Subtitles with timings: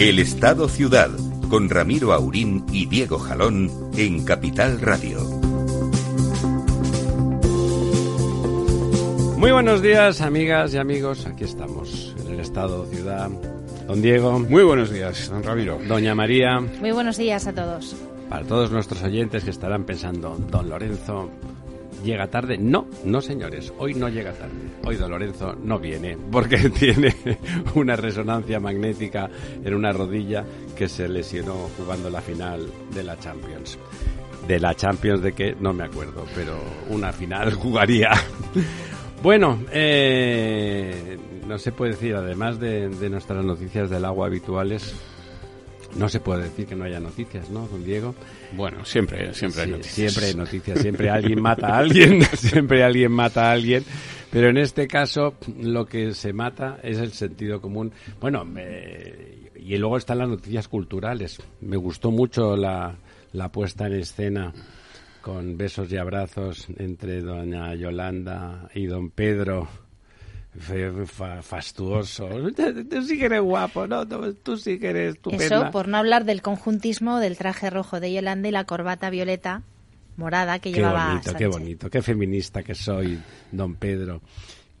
[0.00, 1.10] El Estado Ciudad,
[1.50, 5.20] con Ramiro Aurín y Diego Jalón en Capital Radio.
[9.36, 11.26] Muy buenos días, amigas y amigos.
[11.26, 13.28] Aquí estamos, en el Estado Ciudad.
[13.86, 14.38] Don Diego.
[14.38, 15.78] Muy buenos días, don Ramiro.
[15.86, 16.60] Doña María.
[16.60, 17.94] Muy buenos días a todos.
[18.30, 21.28] Para todos nuestros oyentes que estarán pensando, don Lorenzo,
[22.02, 22.58] llega tarde.
[22.58, 24.52] No, no señores, hoy no llega tarde.
[24.84, 27.14] Hoy Don Lorenzo no viene porque tiene
[27.74, 29.30] una resonancia magnética
[29.64, 30.44] en una rodilla
[30.76, 33.78] que se lesionó jugando la final de la Champions.
[34.46, 38.10] De la Champions de que no me acuerdo, pero una final jugaría.
[39.22, 44.94] Bueno, eh, no se puede decir, además de, de nuestras noticias del agua habituales,
[45.96, 48.14] no se puede decir que no haya noticias, ¿no, don Diego?
[48.52, 49.94] Bueno, siempre, siempre hay noticias.
[50.12, 53.84] Siempre hay noticias, siempre alguien mata a alguien, siempre alguien mata a alguien.
[54.30, 57.92] Pero en este caso, lo que se mata es el sentido común.
[58.20, 58.46] Bueno,
[59.56, 61.42] y luego están las noticias culturales.
[61.60, 62.96] Me gustó mucho la,
[63.32, 64.52] la puesta en escena
[65.20, 69.68] con besos y abrazos entre doña Yolanda y don Pedro
[71.42, 72.28] fastuoso.
[72.90, 74.06] Tú sí que eres guapo, ¿no?
[74.06, 75.44] Tú sí que eres estupenda.
[75.44, 79.62] Eso, por no hablar del conjuntismo del traje rojo de Yolanda y la corbata violeta
[80.16, 83.18] morada que llevaba Qué bonito, qué bonito, qué feminista que soy,
[83.52, 84.20] don Pedro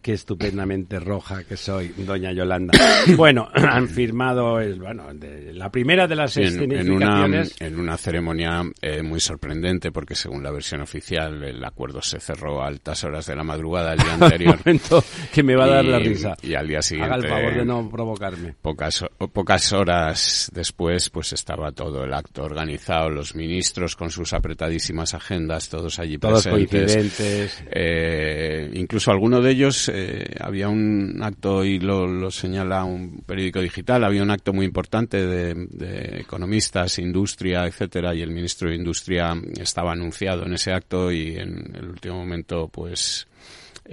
[0.02, 2.72] qué estupendamente roja que soy, doña Yolanda.
[3.16, 5.06] bueno, han firmado el, bueno,
[5.52, 7.26] la primera de las en, en, una,
[7.58, 12.62] en una ceremonia eh, muy sorprendente porque según la versión oficial el acuerdo se cerró
[12.62, 14.58] a altas horas de la madrugada del día anterior.
[14.58, 16.36] momento que me va a dar la risa.
[16.42, 17.14] Y al día siguiente.
[17.14, 18.54] Haga el favor de no provocarme.
[18.60, 25.14] Pocas, pocas horas después pues estaba todo el acto organizado, los ministros con sus apretadísimas
[25.14, 26.70] agendas, todos allí todos presentes.
[26.70, 27.64] coincidentes.
[27.70, 34.04] Eh, incluso alguno de ellos eh, había un acto, y lo, señala un periódico digital,
[34.04, 39.92] había un acto muy importante de, economistas, industria, etcétera, y el ministro de Industria estaba
[39.92, 43.26] anunciado en ese acto y en el último momento, pues,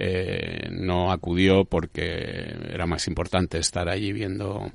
[0.00, 4.70] eh, no acudió porque era más importante estar allí viendo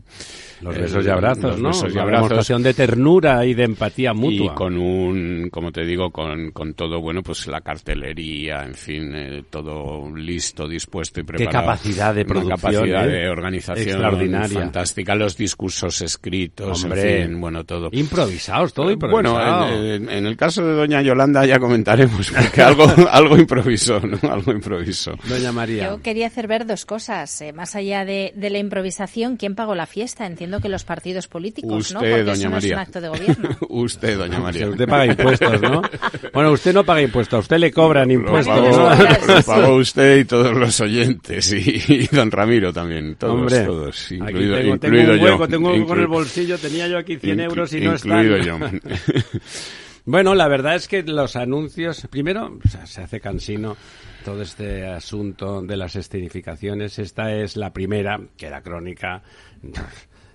[0.61, 1.69] los besos y abrazos, ¿no?
[1.69, 2.61] Besos y Una abrazos.
[2.61, 4.51] de ternura y de empatía mutua.
[4.51, 9.11] Y con un, como te digo, con, con todo, bueno, pues la cartelería, en fin,
[9.15, 11.67] eh, todo listo, dispuesto y Qué preparado.
[11.67, 13.11] capacidad de Una producción, capacidad ¿eh?
[13.11, 14.59] de organización Extraordinaria.
[14.59, 17.21] fantástica, los discursos escritos, Hombre.
[17.23, 17.87] en fin, bueno, todo.
[17.93, 19.69] Improvisados, todo Bueno, improvisado.
[19.69, 24.17] en, en- en el caso de Doña Yolanda ya comentaremos, porque algo, algo improvisó, ¿no?
[24.29, 25.12] Algo improvisó.
[25.27, 25.83] Doña María.
[25.89, 27.41] Yo quería hacer ver dos cosas.
[27.41, 30.25] eh, más allá de, de la improvisación, ¿quién pagó la fiesta?
[30.25, 31.99] Entiendo que los partidos políticos, ¿no?
[31.99, 32.75] Usted, Porque Doña eso no es María.
[32.75, 33.49] un acto de gobierno.
[33.69, 34.69] usted, Doña María.
[34.69, 35.81] usted paga impuestos, ¿no?
[36.33, 38.55] Bueno, usted no paga impuestos, a usted le cobran Lo impuestos.
[38.55, 39.35] pagó, ¿no?
[39.35, 44.11] lo pagó usted y todos los oyentes y, y don Ramiro también, todos, Hombre, todos,
[44.11, 45.25] incluido, tengo, tengo incluido un yo.
[45.25, 47.81] hueco, tengo un hueco en el Inclu- bolsillo, tenía yo aquí 100 inclu- euros y
[47.81, 48.25] no están.
[48.25, 48.59] incluido yo.
[50.05, 53.77] Bueno, la verdad es que los anuncios, primero, se hace cansino
[54.25, 56.99] todo este asunto de las escenificaciones.
[56.99, 59.21] Esta es la primera, que era crónica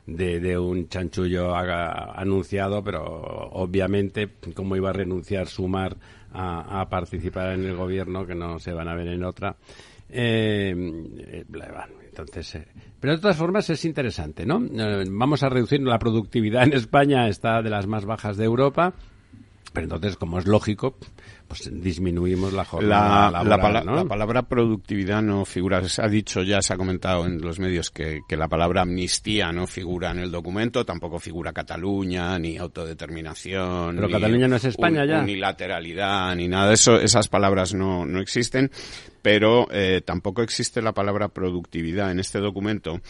[0.07, 5.97] de, de un chanchullo haga- anunciado, pero obviamente, como iba a renunciar Sumar
[6.33, 9.57] a, a participar en el gobierno, que no se van a ver en otra.
[10.11, 10.75] Eh,
[11.19, 11.87] eh, bla.
[12.09, 12.67] entonces, eh,
[12.99, 14.65] pero de todas formas es interesante, ¿no?
[14.65, 18.95] Eh, vamos a reducir la productividad en España, está de las más bajas de Europa.
[19.73, 20.97] Pero entonces, como es lógico,
[21.47, 23.97] pues disminuimos la jornada La, la, laboral, pala- ¿no?
[23.97, 27.91] la palabra productividad no figura, se ha dicho ya, se ha comentado en los medios
[27.91, 33.95] que, que la palabra amnistía no figura en el documento, tampoco figura Cataluña, ni autodeterminación.
[33.97, 35.21] Pero ni Cataluña no es España un- ya.
[35.21, 38.71] Unilateralidad, ni nada de eso, esas palabras no, no existen,
[39.23, 43.01] pero eh, tampoco existe la palabra productividad en este documento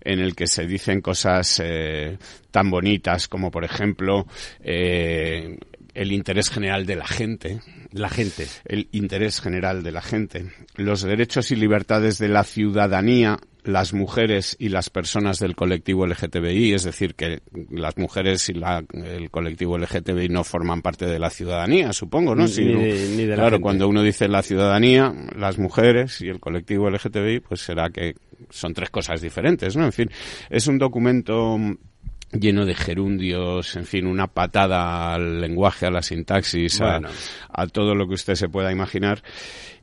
[0.00, 2.18] en el que se dicen cosas eh,
[2.50, 4.26] tan bonitas como, por ejemplo,
[4.60, 5.58] eh,
[5.94, 7.60] el interés general de la gente,
[7.92, 8.46] La gente.
[8.64, 10.46] el interés general de la gente,
[10.76, 16.74] los derechos y libertades de la ciudadanía las mujeres y las personas del colectivo LGTBI,
[16.74, 21.30] es decir, que las mujeres y la, el colectivo LGTBI no forman parte de la
[21.30, 22.44] ciudadanía, supongo, ¿no?
[22.46, 27.88] ni, claro, cuando uno dice la ciudadanía, las mujeres y el colectivo LGTBI, pues será
[27.88, 28.14] que
[28.50, 29.86] son tres cosas diferentes, ¿no?
[29.86, 30.10] En fin,
[30.50, 31.56] es un documento
[32.38, 37.00] lleno de gerundios, en fin, una patada al lenguaje, a la sintaxis, a,
[37.68, 39.22] todo lo que usted se pueda imaginar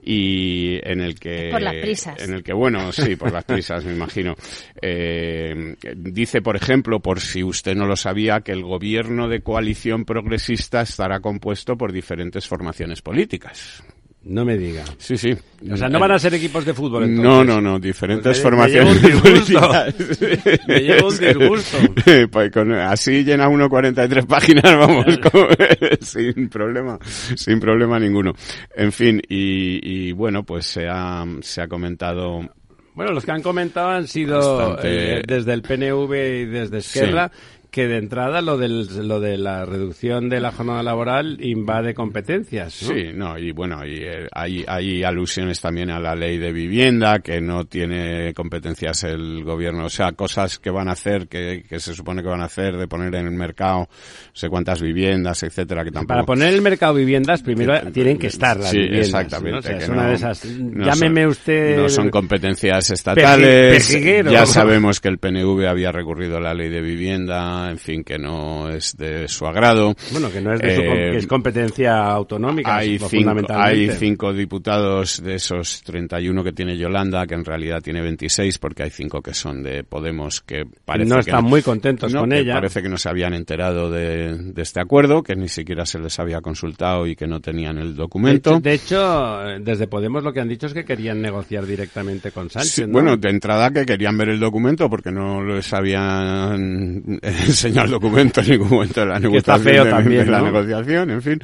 [0.04, 2.20] y en el que por las prisas.
[2.24, 4.36] en el que bueno sí por las prisas me imagino.
[4.82, 10.06] Eh, dice por ejemplo por si usted no lo sabía que el gobierno de coalición
[10.06, 13.84] progresista estará compuesto por diferentes formaciones políticas
[14.24, 14.84] no me diga.
[15.00, 15.36] Sí, sí.
[15.72, 17.06] O sea, no van a ser equipos de fútbol.
[17.06, 17.24] Entonces?
[17.26, 17.80] No, no, no.
[17.80, 19.02] Diferentes formaciones.
[19.02, 19.10] Me,
[20.68, 21.78] me llevo un disgusto.
[22.32, 25.06] pues con, así llena uno 43 páginas, vamos,
[26.02, 27.00] sin problema,
[27.36, 28.34] sin problema ninguno.
[28.76, 32.48] En fin, y, y bueno, pues se ha, se ha comentado
[32.94, 37.32] bueno, los que han comentado han sido eh, desde el PNV y desde Esquerra,
[37.72, 42.84] que de entrada lo, del, lo de la reducción de la jornada laboral invade competencias.
[42.84, 42.90] ¿no?
[42.90, 47.20] Sí, no, y bueno, y, eh, hay, hay alusiones también a la ley de vivienda,
[47.20, 51.80] que no tiene competencias el gobierno, o sea, cosas que van a hacer, que, que
[51.80, 53.88] se supone que van a hacer, de poner en el mercado no
[54.34, 56.10] sé cuántas viviendas, etcétera, que tampoco...
[56.10, 59.08] Para poner en el mercado viviendas, primero tienen que estar las sí, viviendas.
[59.08, 59.78] exactamente.
[59.78, 60.44] es una de esas...
[60.44, 61.78] Llámeme usted...
[61.78, 63.88] No son competencias estatales.
[64.30, 68.18] Ya sabemos que el PNV había recurrido a la ley de vivienda en fin, que
[68.18, 69.94] no es de su agrado.
[70.12, 74.34] Bueno, que no es de su que es eh, competencia autonómica, hay cinco, hay cinco
[74.34, 79.22] diputados de esos 31 que tiene Yolanda, que en realidad tiene 26, porque hay cinco
[79.22, 82.54] que son de Podemos, que parece no están muy contentos con ella.
[82.54, 86.42] Parece que no se habían enterado de, este acuerdo, que ni siquiera se les había
[86.42, 88.60] consultado y que no tenían el documento.
[88.60, 92.88] De hecho, desde Podemos lo que han dicho es que querían negociar directamente con Sánchez.
[92.90, 97.20] Bueno, de entrada que querían ver el documento porque no les habían
[97.52, 99.90] enseñado el documento en ningún momento de la negociación.
[99.90, 101.40] también, la negociación, en fin.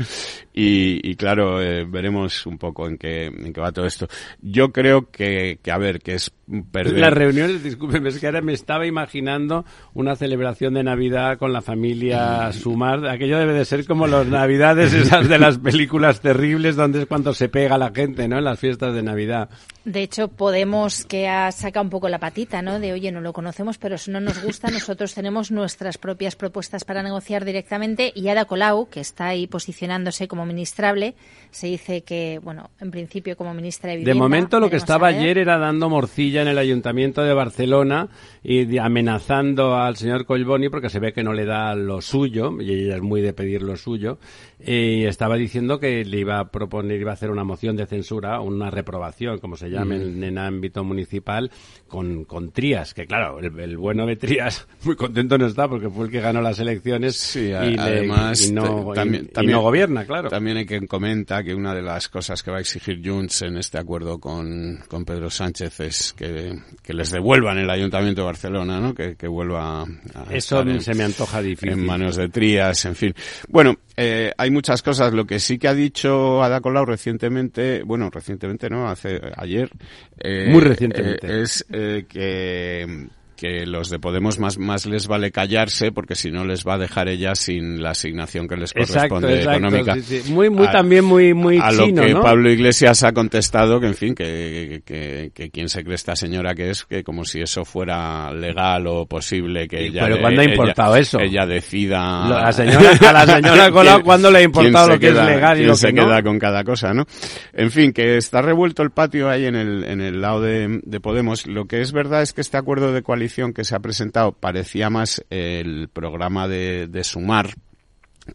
[0.53, 4.07] Y, claro, eh, veremos un poco en qué, en qué va todo esto.
[4.41, 6.31] Yo creo que, que a ver, que es
[6.71, 6.99] perder.
[6.99, 11.61] Las reuniones, discúlpeme, es que ahora me estaba imaginando una celebración de Navidad con la
[11.61, 13.07] familia Sumar.
[13.07, 17.33] Aquello debe de ser como las Navidades esas de las películas terribles donde es cuando
[17.33, 18.37] se pega la gente, ¿no?
[18.37, 19.49] En las fiestas de Navidad.
[19.83, 22.79] De hecho, Podemos que ha sacado un poco la patita, ¿no?
[22.79, 26.85] De, oye, no lo conocemos, pero si no nos gusta, nosotros tenemos nuestras propias propuestas
[26.85, 28.11] para negociar directamente.
[28.15, 31.15] Y Ada Colau, que está ahí posicionándose como ministrable,
[31.51, 34.13] se dice que, bueno, en principio como ministra de Vivienda...
[34.13, 38.09] De momento lo que estaba ayer era dando morcilla en el Ayuntamiento de Barcelona
[38.43, 42.71] y amenazando al señor Colboni porque se ve que no le da lo suyo, y
[42.71, 44.19] ella es muy de pedir lo suyo,
[44.59, 48.39] y estaba diciendo que le iba a proponer, iba a hacer una moción de censura,
[48.39, 51.51] una reprobación, como se llama en, en, ámbito municipal,
[51.87, 56.05] con, con Trías, que claro, el, bueno de Trías muy contento no está porque fue
[56.05, 60.29] el que ganó las elecciones y, además, no, también, no gobierna, claro.
[60.29, 63.57] También hay quien comenta que una de las cosas que va a exigir Junts en
[63.57, 68.79] este acuerdo con, con Pedro Sánchez es que, que les devuelvan el Ayuntamiento de Barcelona,
[68.79, 68.95] ¿no?
[68.95, 69.85] Que, que vuelva a
[70.31, 71.69] Eso se me antoja difícil.
[71.69, 73.13] En manos de Trías, en fin.
[73.49, 75.11] Bueno, eh, hay muchas cosas.
[75.11, 79.71] Lo que sí que ha dicho Ada Colau recientemente, bueno, recientemente no, hace ayer.
[80.19, 81.27] Eh, Muy recientemente.
[81.27, 86.31] Eh, es eh, que que los de Podemos más, más les vale callarse porque si
[86.31, 89.95] no les va a dejar ella sin la asignación que les corresponde económica.
[90.29, 93.93] Muy, muy también muy, muy a chino, lo que Pablo Iglesias ha contestado que, en
[93.93, 97.63] fin, que, que, que, quién se cree esta señora que es, que como si eso
[97.63, 100.05] fuera legal o posible que ella...
[100.05, 101.19] Pero ¿cuándo ha importado eso?
[101.19, 102.27] Ella decida...
[102.27, 105.65] La señora, a la señora Colau, ¿cuándo le ha importado lo que es legal y
[105.65, 107.05] lo que se queda con cada cosa, no?
[107.53, 110.99] En fin, que está revuelto el patio ahí en el, en el lado de, de
[110.99, 111.45] Podemos.
[111.45, 114.89] Lo que es verdad es que este acuerdo de coalición que se ha presentado parecía
[114.89, 117.53] más el programa de, de Sumar,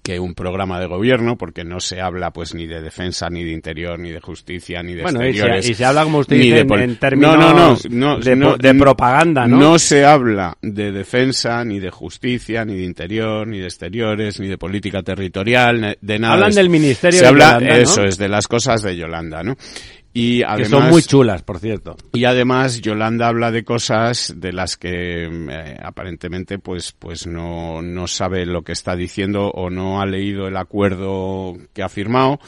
[0.02, 3.52] que un programa de gobierno, porque no se habla pues ni de defensa, ni de
[3.52, 5.68] interior, ni de justicia, ni de bueno, exteriores.
[5.68, 9.58] Y se, habla, como usted dice, en, términos de, propaganda, ¿no?
[9.58, 14.48] No se habla de defensa, ni de justicia, ni de interior, ni de exteriores, ni
[14.48, 16.34] de política territorial, de nada.
[16.34, 19.56] Hablan del Ministerio se de habla, Yolanda, Eso es, de las cosas de Yolanda, ¿no?
[20.14, 21.96] Y además, que son muy chulas, por cierto.
[22.12, 28.06] Y además Yolanda habla de cosas de las que eh, aparentemente pues pues no no
[28.06, 32.40] sabe lo que está diciendo o no ha leído el acuerdo que ha firmado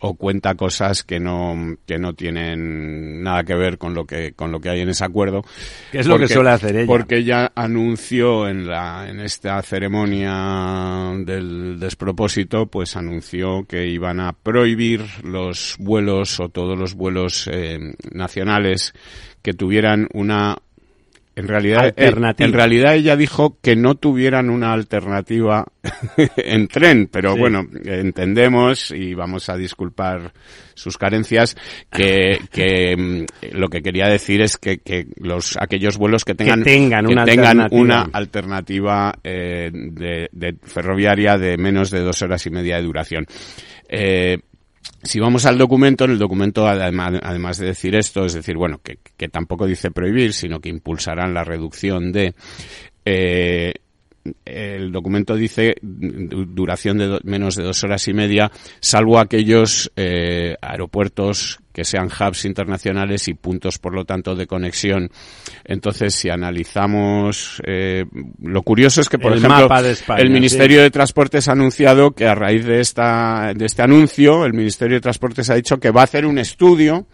[0.00, 4.52] o cuenta cosas que no que no tienen nada que ver con lo que con
[4.52, 5.42] lo que hay en ese acuerdo.
[5.90, 6.86] ¿Qué es lo que suele hacer ella?
[6.86, 14.34] Porque ella anunció en la en esta ceremonia del despropósito, pues anunció que iban a
[14.34, 17.07] prohibir los vuelos o todos los vuelos
[17.52, 17.78] eh,
[18.12, 18.92] nacionales
[19.42, 20.56] que tuvieran una
[21.36, 22.46] en realidad, eh, Alternativa.
[22.48, 25.64] en realidad ella dijo que no tuvieran una alternativa
[26.36, 27.38] en tren, pero Sí.
[27.38, 30.32] bueno, entendemos y vamos a disculpar
[30.74, 31.56] sus carencias
[31.92, 36.64] que, que mm, lo que quería decir es que, que los aquellos vuelos que tengan
[36.64, 37.80] tengan una tengan alternativa.
[37.82, 43.26] una alternativa eh, de, de ferroviaria de menos de dos horas y media de duración.
[43.88, 44.38] Eh,
[45.02, 48.98] si vamos al documento, en el documento, además, de decir esto, es decir, bueno, que,
[49.28, 52.34] tampoco dice prohibir, sino que impulsarán la reducción de.
[53.04, 53.74] eh,
[54.44, 58.50] el documento dice du- duración de menos de dos horas y media,
[58.80, 65.12] salvo aquellos eh, aeropuertos que sean hubs internacionales y puntos, por lo tanto, de conexión.
[65.64, 68.04] Entonces, si analizamos, eh,
[68.42, 70.32] lo curioso es que, por El ejemplo, España, el sí.
[70.32, 74.96] Ministerio de Transportes ha anunciado que a raíz de esta, de este anuncio, el Ministerio
[74.96, 77.06] de Transportes ha dicho que va a hacer un estudio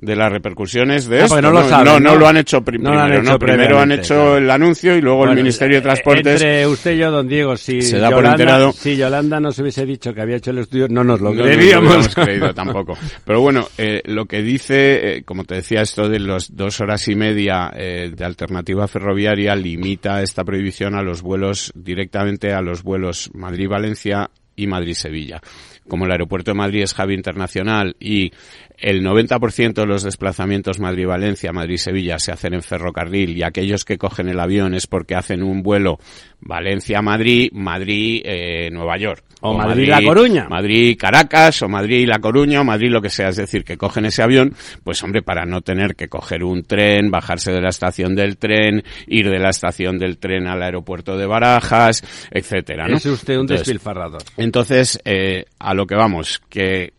[0.00, 1.42] de las repercusiones de Ah, esto.
[1.42, 2.16] no lo saben, no, ¿no?
[2.16, 4.38] lo han hecho prim- No lo han primero, hecho no, primero han hecho claro.
[4.38, 6.40] el anuncio y luego Bueno, el Ministerio de eh, Transportes.
[6.40, 8.72] Entre usted y yo, don Diego, si Se da por Yolanda, enterado.
[8.72, 11.46] si Yolanda nos hubiese dicho que había hecho el estudio, no nos lo No nos
[11.46, 11.82] creeríamos.
[11.94, 12.96] hubiéramos creído tampoco.
[13.24, 17.06] Pero bueno, eh, lo que dice, eh, como te decía, esto de los dos horas
[17.08, 22.84] y media eh, de alternativa ferroviaria limita esta prohibición a los vuelos directamente a los
[22.84, 25.40] vuelos Madrid-Valencia y Madrid-Sevilla.
[25.88, 28.30] Como el aeropuerto de Madrid es hub internacional y
[28.78, 34.28] el 90% de los desplazamientos Madrid-Valencia, Madrid-Sevilla se hacen en ferrocarril y aquellos que cogen
[34.28, 35.98] el avión es porque hacen un vuelo
[36.40, 39.24] Valencia-Madrid, Madrid-Nueva York.
[39.40, 40.48] O Madrid-La Coruña.
[40.48, 43.28] Madrid-Caracas o Madrid-La Coruña o Madrid lo que sea.
[43.28, 47.10] Es decir, que cogen ese avión, pues hombre, para no tener que coger un tren,
[47.10, 51.26] bajarse de la estación del tren, ir de la estación del tren al aeropuerto de
[51.26, 52.96] Barajas, etcétera, ¿no?
[52.96, 54.22] Es usted un Entonces, despilfarrador.
[54.36, 56.94] entonces, eh, a lo que vamos, que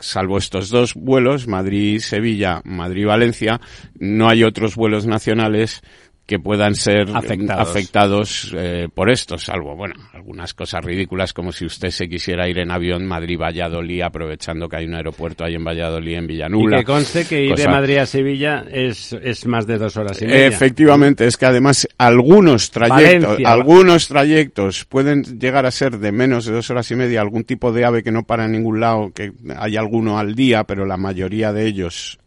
[0.00, 3.60] salvo estos dos vuelos, Madrid-Sevilla, Madrid-Valencia,
[3.98, 5.82] no hay otros vuelos nacionales
[6.30, 7.68] que puedan ser Afectados.
[7.68, 12.60] afectados, eh, por esto, salvo, bueno, algunas cosas ridículas como si usted se quisiera ir
[12.60, 16.78] en avión Madrid-Valladolid aprovechando que hay un aeropuerto ahí en Valladolid, en Y Villanula.
[16.78, 20.26] que conste que ir de Madrid a Sevilla es, es más de dos horas y
[20.26, 20.46] media.
[20.46, 23.48] Efectivamente, es que además algunos trayectos, Valencia.
[23.50, 27.72] algunos trayectos pueden llegar a ser de menos de dos horas y media, algún tipo
[27.72, 30.96] de ave que no para en ningún lado, que hay alguno al día, pero la
[30.96, 32.20] mayoría de ellos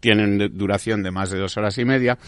[0.00, 2.18] tienen duración de más de dos horas y media.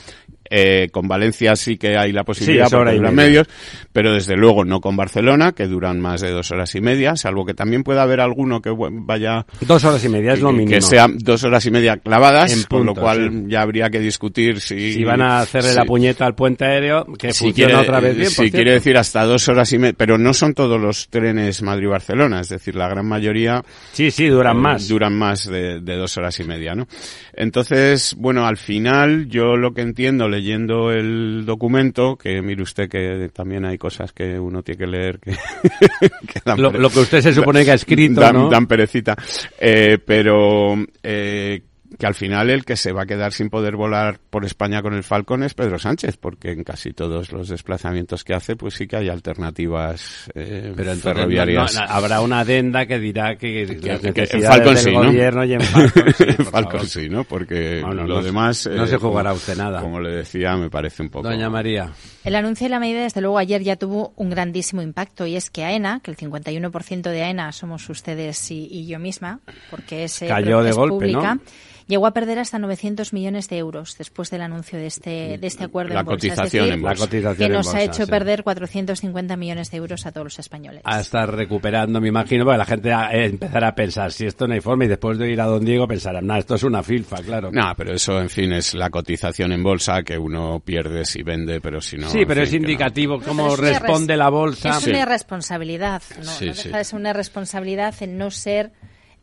[0.55, 3.47] Eh, con Valencia sí que hay la posibilidad porque y duran medios,
[3.91, 7.47] pero desde luego no con Barcelona, que duran más de dos horas y media, salvo
[7.47, 10.69] que también pueda haber alguno que vaya Dos horas y media es lo mínimo.
[10.71, 13.45] que sean dos horas y media clavadas, En con lo punto, cual sí.
[13.49, 17.07] ya habría que discutir si Si van a hacerle si- la puñeta al puente aéreo,
[17.19, 19.95] que si funciona quiere, otra vez bien, si quiere decir hasta dos horas y media,
[19.97, 24.59] pero no son todos los trenes Madrid-Barcelona, es decir, la gran mayoría Sí, sí, duran
[24.59, 24.87] eh, más.
[24.89, 26.87] duran más de, de dos horas y media, ¿no?
[27.33, 33.31] Entonces, bueno, al final, yo lo que entiendo leyendo el documento, que mire usted que
[33.33, 35.31] también hay cosas que uno tiene que leer que,
[36.27, 38.49] que dan Lo, lo que usted se supone que ha escrito, dan, ¿no?
[38.51, 39.17] dan perecita.
[39.61, 41.63] Eh, pero eh,
[42.03, 44.93] que al final el que se va a quedar sin poder volar por España con
[44.93, 48.89] el Falcon es Pedro Sánchez, porque en casi todos los desplazamientos que hace, pues sí
[48.89, 51.75] que hay alternativas eh, Pero entonces ferroviarias.
[51.77, 54.91] no- no, habrá una adenda que dirá que, las que- que en Falcon del sí,
[54.91, 55.05] ¿no?
[55.05, 57.23] gobierno y en Falcon sí, Falcon sí, ¿no?
[57.23, 58.67] Porque Bueno, lo no- demás...
[58.67, 59.81] no eh, se jugará como- usted nada.
[59.81, 61.29] Como le decía, me parece un poco...
[61.29, 61.93] Doña María.
[62.25, 65.51] El anuncio de la medida, desde luego, ayer ya tuvo un grandísimo impacto y es
[65.51, 69.39] que AENA, que el 51% de AENA somos ustedes y, y yo misma,
[69.71, 71.41] porque es, Cayó de es golpe, pública, ¿no?
[71.93, 75.65] Llegó a perder hasta 900 millones de euros después del anuncio de este, de este
[75.65, 76.27] acuerdo La en bolsa.
[76.27, 77.05] Es cotización decir, en La bolsa.
[77.05, 78.11] cotización que en nos bolsa, ha hecho sí.
[78.11, 80.81] perder 450 millones de euros a todos los españoles.
[80.85, 84.49] A estar recuperando, me imagino, porque la gente a- eh, empezará a pensar, si esto
[84.49, 86.83] no hay forma, y después de ir a Don Diego pensarán, no, esto es una
[86.83, 87.51] filfa, claro.
[87.53, 91.61] No, pero eso, en fin, es la cotización en bolsa que uno pierde si vende,
[91.61, 92.09] pero si no...
[92.09, 94.71] sí, en pero fin, es indicativo No, cómo es responde la bolsa.
[94.79, 96.69] Es una irresponsabilidad, no, Sí, no sí.
[96.69, 98.73] deja de ser una irresponsabilidad en no ser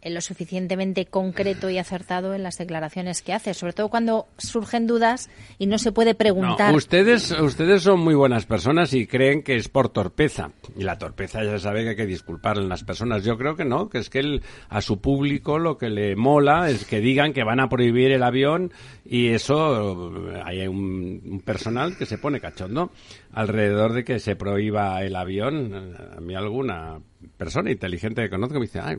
[0.04, 5.30] lo suficientemente concreto y acertado en las declaraciones que hace, sobre todo cuando surgen dudas
[5.58, 6.74] y no se puede No, preguntar.
[6.74, 10.52] ustedes, ustedes son muy buenas personas y creen que es por torpeza.
[10.78, 13.24] Y la torpeza ya se sabe que hay que disculparle a las personas.
[13.26, 16.70] Yo creo que no, que es que el- a su público lo que le mola
[16.70, 18.72] es que digan que van a prohibir el avión
[19.06, 20.14] y eso
[20.46, 22.92] hay un, un personal que se pone cachondo
[23.34, 25.96] alrededor de que se prohíba el avión.
[26.16, 27.00] A mí alguna
[27.38, 28.98] persona inteligente que conozco me dice, ay,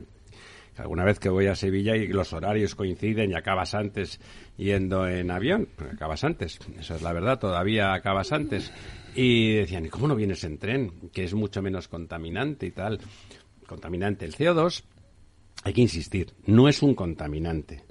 [0.77, 4.19] alguna vez que voy a Sevilla y los horarios coinciden y acabas antes
[4.57, 8.71] yendo en avión, acabas antes, eso es la verdad, todavía acabas antes.
[9.15, 11.09] Y decían, ¿y cómo no vienes en tren?
[11.11, 12.99] Que es mucho menos contaminante y tal.
[13.67, 14.83] Contaminante el CO2,
[15.63, 17.83] hay que insistir, no es un contaminante.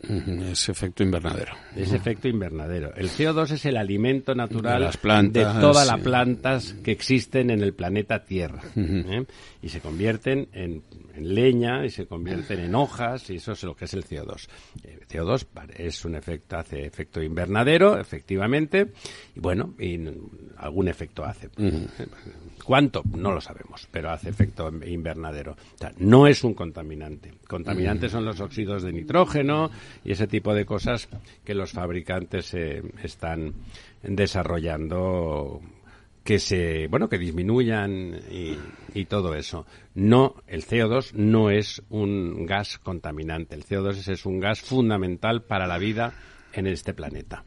[0.51, 1.53] Es efecto invernadero.
[1.77, 2.93] Es efecto invernadero.
[2.97, 7.51] El CO2 es el alimento natural de, las plantas, de todas las plantas que existen
[7.51, 8.63] en el planeta Tierra.
[8.75, 9.25] ¿eh?
[9.63, 10.83] Y se convierten en,
[11.21, 14.49] en, leña y se convierten en hojas y eso es lo que es el CO2.
[14.83, 15.47] El CO2
[15.77, 18.93] es un efecto, hace efecto invernadero, efectivamente,
[19.35, 19.99] y bueno, y
[20.57, 21.50] algún efecto hace.
[22.65, 23.03] ¿Cuánto?
[23.17, 25.53] No lo sabemos, pero hace efecto invernadero.
[25.53, 27.33] O sea, no es un contaminante.
[27.49, 29.71] Contaminantes son los óxidos de nitrógeno
[30.05, 31.09] y ese tipo de cosas
[31.45, 33.55] que los fabricantes eh, están
[34.03, 35.61] desarrollando
[36.25, 39.67] que se bueno que disminuyan y, todo eso.
[39.95, 43.55] No el CO2 no es un gas contaminante.
[43.55, 46.12] El CO2 es un gas fundamental para la vida
[46.53, 47.45] en este planeta.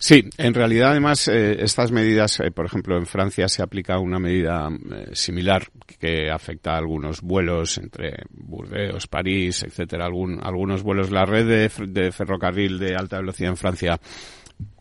[0.00, 4.20] Sí, en realidad además eh, estas medidas, eh, por ejemplo, en Francia se aplica una
[4.20, 5.66] medida eh, similar
[5.98, 11.10] que afecta a algunos vuelos entre Burdeos, París, etcétera, algún, algunos vuelos.
[11.10, 14.00] La red de, de ferrocarril de alta velocidad en Francia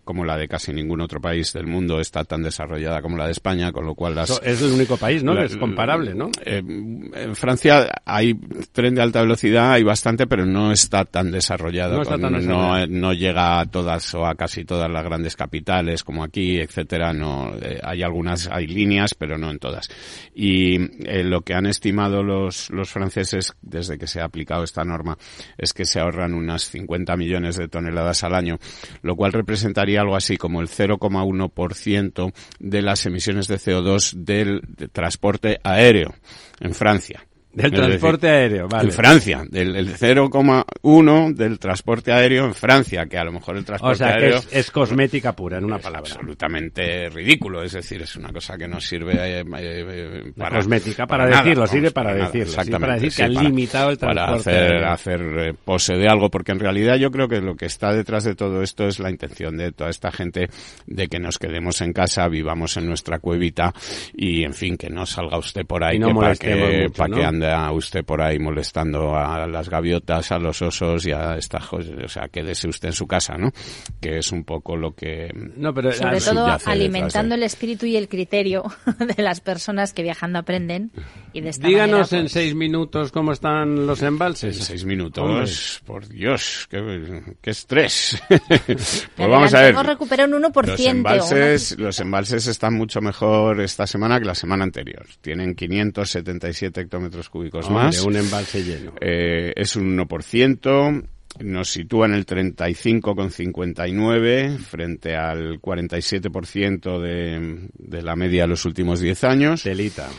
[0.08, 3.34] como la de casi ningún otro país del mundo está tan desarrollada como la de
[3.34, 4.42] España, con lo cual las...
[4.44, 5.40] Es el único país, ¿no?
[5.40, 6.32] es comparable, ¿no?
[6.44, 8.34] Eh, en Francia hay
[8.72, 12.04] tren de alta velocidad, hay bastante, pero no está tan desarrollado.
[12.18, 17.14] No, no, llega a todas o a casi todas las grandes capitales como aquí, etcétera.
[17.14, 19.90] No, eh, hay algunas, hay líneas, pero no en todas.
[20.34, 24.86] Y eh, lo que han estimado los, los franceses desde que se ha aplicado esta
[24.86, 25.18] norma
[25.58, 28.58] es que se ahorran unas 50 millones de toneladas al año,
[29.02, 34.62] lo cual representaría algo así como el 0,1% de las emisiones de CO2 del
[34.92, 36.14] transporte aéreo
[36.60, 37.26] en Francia.
[37.58, 38.90] Del transporte aéreo, vale.
[38.90, 43.66] En Francia, del el 0,1 del transporte aéreo en Francia, que a lo mejor el
[43.66, 44.42] transporte o sea, aéreo...
[44.48, 46.08] Que es, cosmética pura, en una palabra.
[46.08, 50.58] Absolutamente ridículo, es decir, es una cosa que no sirve eh, eh, para...
[50.58, 52.44] cosmética, para, decirlo, sirve para, decirlo.
[52.44, 52.80] Exactamente.
[52.80, 56.52] para decir que han limitado el transporte Para hacer, hacer eh, pose de algo, porque
[56.52, 59.58] en realidad yo creo que lo que está detrás de todo esto es la intención
[59.58, 60.48] de toda esta gente
[60.86, 63.74] de que nos quedemos en casa, vivamos en nuestra cuevita
[64.14, 67.26] y, en fin, que no salga usted por ahí no que para que, para que
[67.26, 71.66] ande a usted por ahí molestando a las gaviotas, a los osos y a estas
[71.66, 71.94] cosas.
[72.04, 73.52] O sea, quédese usted en su casa, ¿no?
[74.00, 75.32] Que es un poco lo que...
[75.56, 78.64] No, pero Sobre todo alimentando el espíritu y el criterio
[79.18, 80.92] de las personas que viajando aprenden.
[81.34, 82.32] Y de esta Díganos manera, en pues...
[82.32, 84.58] seis minutos cómo están los embalses.
[84.58, 85.52] En seis minutos, Hombre.
[85.86, 88.22] por Dios, qué, qué estrés.
[88.28, 89.76] pues vamos a ver.
[89.76, 90.66] Recuperado un 1%.
[90.68, 95.06] Los embalses, los embalses están mucho mejor esta semana que la semana anterior.
[95.22, 98.02] Tienen 577 hectómetros cúbicos Hombre, más.
[98.04, 98.94] un embalse lleno.
[99.02, 101.04] Eh, es un 1%.
[101.40, 109.00] Nos sitúa en el 35,59 frente al 47% de, de la media de los últimos
[109.00, 109.62] 10 años.
[109.64, 110.10] Telita.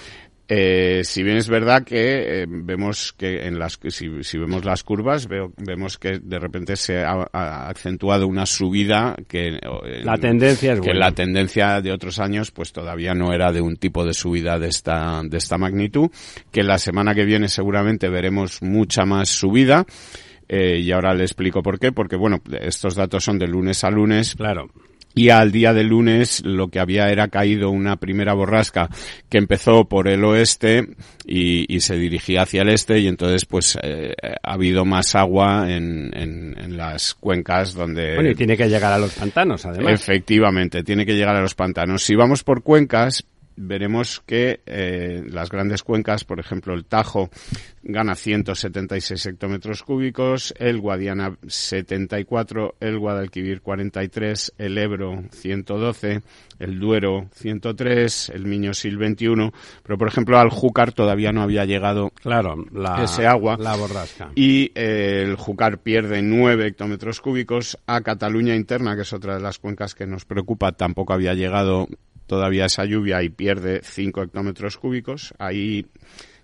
[0.50, 4.82] Eh, si bien es verdad que eh, vemos que en las si, si vemos las
[4.82, 9.60] curvas veo, vemos que de repente se ha, ha acentuado una subida que eh,
[10.02, 11.00] la tendencia es que buena.
[11.00, 14.68] la tendencia de otros años pues todavía no era de un tipo de subida de
[14.68, 16.08] esta de esta magnitud
[16.50, 19.84] que la semana que viene seguramente veremos mucha más subida
[20.48, 23.90] eh, y ahora le explico por qué porque bueno estos datos son de lunes a
[23.90, 24.70] lunes claro
[25.18, 28.88] y al día del lunes lo que había era caído una primera borrasca
[29.28, 30.86] que empezó por el oeste
[31.26, 35.70] y, y se dirigía hacia el este y entonces pues eh, ha habido más agua
[35.70, 38.14] en, en, en, las cuencas donde...
[38.14, 40.00] Bueno, y tiene que llegar a los pantanos además.
[40.00, 42.04] Efectivamente, tiene que llegar a los pantanos.
[42.04, 43.24] Si vamos por cuencas,
[43.58, 47.30] veremos que eh, las grandes cuencas, por ejemplo el Tajo,
[47.82, 56.22] gana 176 hectómetros cúbicos, el Guadiana 74, el Guadalquivir 43, el Ebro 112,
[56.58, 62.10] el Duero 103, el Miñosil 21, pero por ejemplo al Júcar todavía no había llegado
[62.10, 63.56] claro, la, ese agua.
[63.58, 64.30] La borrasca.
[64.34, 69.40] Y eh, el Júcar pierde 9 hectómetros cúbicos, a Cataluña interna, que es otra de
[69.40, 71.88] las cuencas que nos preocupa, tampoco había llegado
[72.28, 75.34] todavía esa lluvia y pierde 5 hectómetros cúbicos.
[75.38, 75.86] Ahí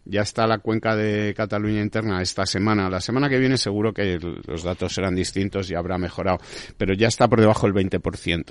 [0.04, 2.90] ya está la cuenca de Cataluña interna esta semana.
[2.90, 6.38] La semana que viene seguro que los datos serán distintos y habrá mejorado,
[6.76, 8.44] pero ya está por debajo del 20%.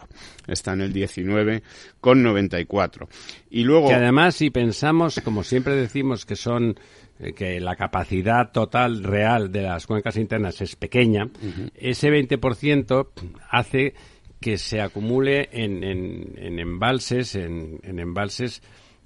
[0.47, 1.63] Está en el 19
[1.99, 3.07] con 94.
[3.51, 6.75] Y luego que además si pensamos, como siempre decimos que son
[7.19, 11.71] eh, que la capacidad total real de las cuencas internas es pequeña, uh -huh.
[11.75, 13.09] ese 20%
[13.49, 13.93] hace
[14.43, 18.62] que se acumule en, en, en embalses, en, en, embalses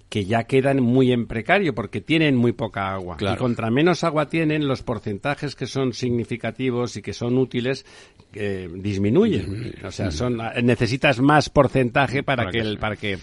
[0.10, 3.17] que ya quedan muy en precario porque tienen muy poca agua.
[3.19, 7.86] Y contra menos agua tienen, los porcentajes que son significativos y que son útiles
[8.34, 9.76] eh, disminuyen.
[9.86, 13.19] O sea, son necesitas más porcentaje para, que, el para que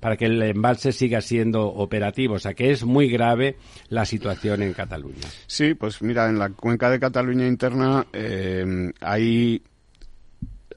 [0.00, 2.34] para que el embalse siga siendo operativo.
[2.34, 3.54] O sea, que es muy grave
[3.88, 5.28] la situación en Cataluña.
[5.46, 9.62] Sí, pues mira, en la cuenca de Cataluña interna eh, hay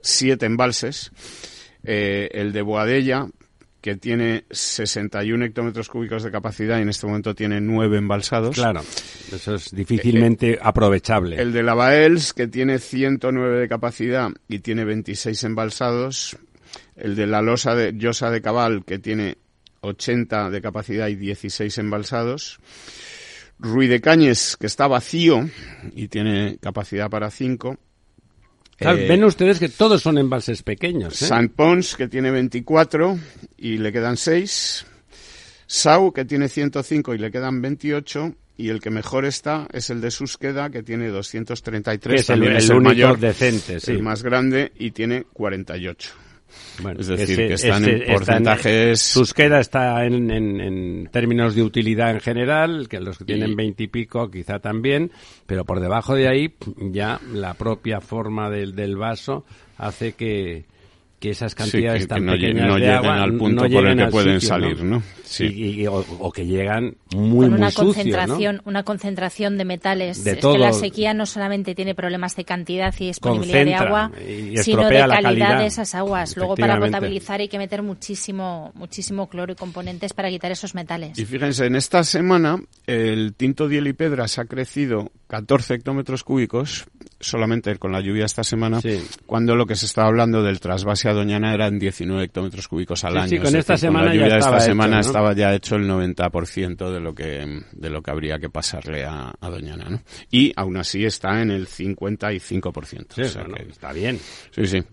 [0.05, 1.11] siete embalses.
[1.83, 3.27] Eh, el de Boadella,
[3.81, 8.55] que tiene 61 hectómetros cúbicos de capacidad y en este momento tiene nueve embalsados.
[8.55, 8.81] Claro,
[9.31, 11.39] eso es difícilmente eh, aprovechable.
[11.39, 16.37] El de Lavaels, que tiene 109 de capacidad y tiene 26 embalsados.
[16.95, 19.37] El de la Losa de Llosa de Cabal, que tiene
[19.81, 22.59] 80 de capacidad y 16 embalsados.
[23.59, 25.47] Ruy de Cañes, que está vacío
[25.93, 27.77] y tiene capacidad para 5.
[28.79, 31.21] Eh, ven ustedes que todos son embalses pequeños.
[31.21, 31.27] ¿eh?
[31.27, 33.17] San Pons, que tiene 24
[33.57, 34.85] y le quedan 6.
[35.67, 38.35] Sau, que tiene 105 y le quedan 28.
[38.57, 42.21] Y el que mejor está es el de Susqueda, que tiene 233.
[42.21, 46.24] es el, es el, mayor, decente, el más grande, y tiene 48
[46.97, 49.01] es decir, que están en porcentajes...
[49.01, 53.87] Susqueda está en, en, términos de utilidad en general, que los que tienen veinte y...
[53.87, 55.11] pico quizá también,
[55.45, 56.53] pero por debajo de ahí
[56.91, 59.45] ya la propia forma del, del vaso
[59.77, 60.65] hace que,
[61.25, 64.83] que esas cantidades tan pequeñas no de agua al punto por el que pueden salir,
[64.83, 65.01] ¿no?
[65.23, 65.83] Sí.
[65.87, 70.23] o, que llegan muy, Con una muy concentración, una concentración de metales.
[70.23, 74.11] De es que la sequía no solamente tiene problemas de cantidad y disponibilidad de agua,
[74.61, 76.37] sino de calidad, de esas aguas.
[76.37, 81.17] Luego para potabilizar hay que meter muchísimo, muchísimo cloro y componentes para quitar esos metales.
[81.17, 86.85] Y fíjense, en esta semana el tinto diel y pedras ha crecido 14 hectómetros cúbicos
[87.19, 88.79] solamente con la lluvia esta semana,
[89.25, 93.17] cuando lo que se estaba hablando del trasvase a Doñana eran 19 hectómetros cúbicos al
[93.17, 93.27] año.
[93.27, 96.89] Sí, con esta semana la lluvia ya esta semana hecho, estaba ya hecho el 90%
[96.89, 100.01] de lo que de lo que habría que pasarle a, Doñana, ¿no?
[100.31, 103.05] Y aún así está en el 55%.
[103.13, 103.21] Sí,
[103.69, 104.19] está bien.
[104.51, 104.83] Sí, sí.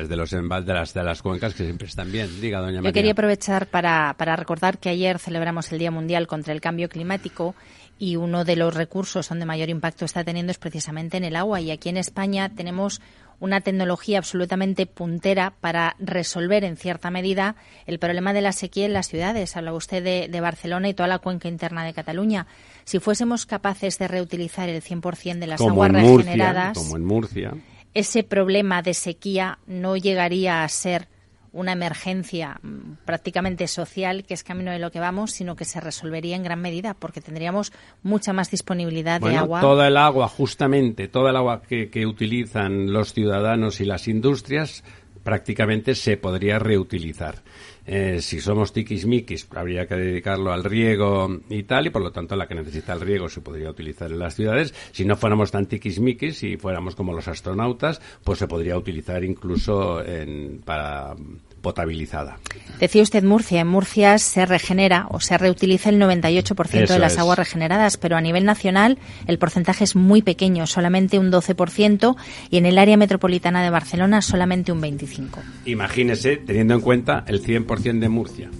[0.00, 2.40] Es de los de las, de las cuencas que siempre están bien.
[2.40, 2.90] Diga, doña María.
[2.90, 6.88] Yo quería aprovechar para, para recordar que ayer celebramos el Día Mundial contra el Cambio
[6.88, 7.54] Climático
[7.98, 11.60] y uno de los recursos donde mayor impacto está teniendo es precisamente en el agua.
[11.60, 13.00] Y aquí en España tenemos
[13.40, 17.56] una tecnología absolutamente puntera para resolver en cierta medida
[17.86, 19.56] el problema de la sequía en las ciudades.
[19.56, 22.46] Habla usted de, Barcelona y toda la cuenca interna de Cataluña.
[22.84, 27.54] Si fuésemos capaces de reutilizar el 100% de las aguas regeneradas, como en Murcia,
[27.94, 31.08] ese problema de sequía no llegaría a ser
[31.52, 35.80] una emergencia mm, prácticamente social, que es camino de lo que vamos, sino que se
[35.80, 39.60] resolvería en gran medida, porque tendríamos mucha más disponibilidad de agua.
[39.60, 44.84] Toda el agua, justamente, toda el agua que, que utilizan los ciudadanos y las industrias,
[45.28, 47.42] prácticamente se podría reutilizar.
[47.84, 52.34] Eh, si somos tiquismiquis, habría que dedicarlo al riego y tal, y por lo tanto
[52.34, 54.72] la que necesita el riego se podría utilizar en las ciudades.
[54.90, 60.02] Si no fuéramos tan tiquismiquis, si fuéramos como los astronautas, pues se podría utilizar incluso
[60.02, 61.14] en, para
[61.60, 62.38] potabilizada.
[62.80, 63.60] Decía usted Murcia.
[63.60, 68.20] En Murcia se regenera o se reutiliza el 98% de las aguas regeneradas, pero a
[68.20, 72.16] nivel nacional el porcentaje es muy pequeño, solamente un 12%,
[72.50, 75.42] y en el área metropolitana de Barcelona solamente un 25%.
[75.64, 78.50] Imagínese, teniendo en cuenta el 100% de Murcia.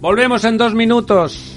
[0.00, 1.56] Volvemos en dos minutos.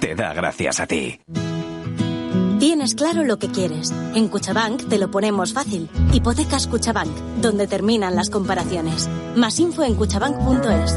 [0.00, 1.20] te da gracias a ti.
[2.58, 3.92] Tienes claro lo que quieres.
[4.14, 5.88] En Cuchabank te lo ponemos fácil.
[6.12, 9.08] Hipotecas Cuchabank, donde terminan las comparaciones.
[9.36, 10.96] Más info en cuchabank.es.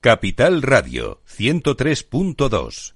[0.00, 2.95] Capital Radio 103.2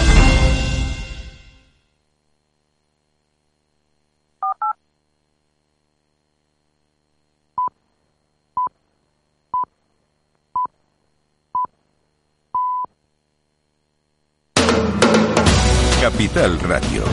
[16.01, 17.03] Capital Radio.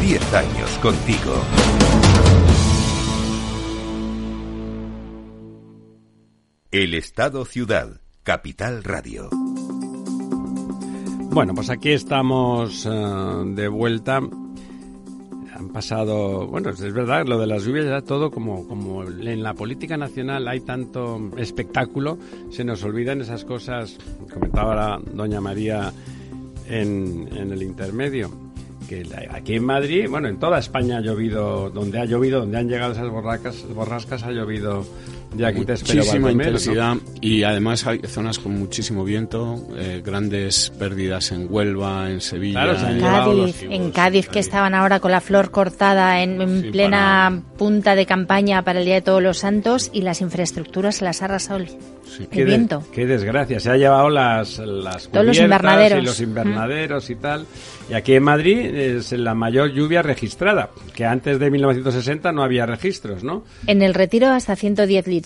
[0.00, 1.34] Diez años contigo.
[6.70, 9.28] El Estado Ciudad, Capital Radio.
[11.32, 14.16] Bueno, pues aquí estamos eh, de vuelta.
[14.16, 19.52] Han pasado, bueno, es verdad, lo de las lluvias era todo como, como en la
[19.52, 22.18] política nacional hay tanto espectáculo,
[22.50, 23.98] se nos olvidan esas cosas,
[24.32, 25.92] comentaba la doña María
[26.72, 28.30] en, en el intermedio.
[28.88, 32.68] Que aquí en Madrid, bueno, en toda España ha llovido, donde ha llovido, donde han
[32.68, 34.84] llegado esas borracas, borrascas, ha llovido
[35.34, 36.32] de aquí te espero muchísima ¿no?
[36.32, 42.62] intensidad y además hay zonas con muchísimo viento, eh, grandes pérdidas en Huelva, en Sevilla.
[42.62, 46.62] Claro, en- Cádiz, cibos, en Cádiz, que estaban ahora con la flor cortada en, en
[46.62, 50.96] Sí, plena punta de campaña para el Día de Todos los Santos y las infraestructuras
[50.96, 51.68] se las ha arrasado el,
[52.18, 52.82] el Qué, de- viento.
[52.92, 53.58] qué desgracia.
[53.60, 55.98] Se ha llevado las, las Todos los cubiertas invernaderos.
[56.02, 57.46] y los invernaderos y tal.
[57.90, 62.64] Y aquí en Madrid es la mayor lluvia registrada, que antes de 1960 no había
[62.66, 63.44] registros, ¿no?
[63.66, 65.21] En el retiro hasta 110 litros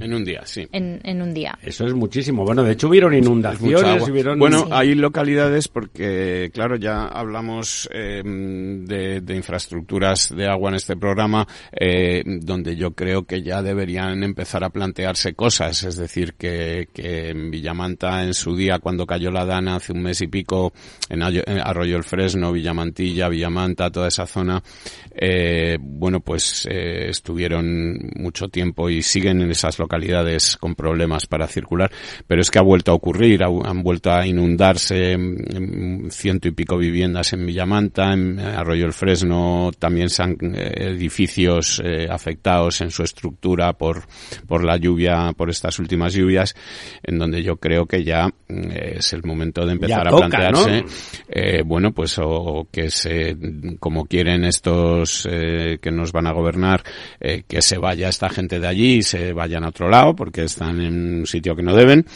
[0.00, 0.66] en un día, sí.
[0.72, 1.58] en, en un día.
[1.62, 2.44] Eso es muchísimo.
[2.44, 4.38] Bueno, de hecho hubieron inundaciones, hubieron...
[4.38, 4.70] Bueno, Sí.
[4.72, 11.46] hay localidades porque, claro, ya hablamos eh, de, de infraestructuras de agua en este programa,
[11.72, 15.82] eh, donde yo creo que ya deberían empezar a plantearse cosas.
[15.84, 20.02] Es decir, que, que en Villamanta, en su día, cuando cayó la Dana hace un
[20.02, 20.72] mes y pico,
[21.08, 24.62] en Arroyo el Fresno, Villamantilla, Villamanta, toda esa zona,
[25.14, 31.46] eh, bueno, pues eh, estuvieron mucho tiempo y siguen en esas localidades con problemas para
[31.46, 31.90] circular,
[32.26, 35.16] pero es que ha vuelto a ocurrir, ha- han vuelto a inundarse
[36.10, 41.80] ciento y pico viviendas en Villamanta, en Arroyo el Fresno, también se han eh, edificios
[41.84, 44.04] eh, afectados en su estructura por,
[44.46, 46.54] por la lluvia, por estas últimas lluvias,
[47.02, 50.82] en donde yo creo que ya mm, es el momento de empezar a toca, plantearse,
[50.82, 50.88] ¿no?
[51.28, 53.36] eh, bueno, pues o que se,
[53.80, 56.82] como quieren estos eh, que nos van a gobernar,
[57.20, 60.44] eh, que se vaya esta gente de allí y se vayan a otro lado porque
[60.44, 62.06] están en un sitio que no deben.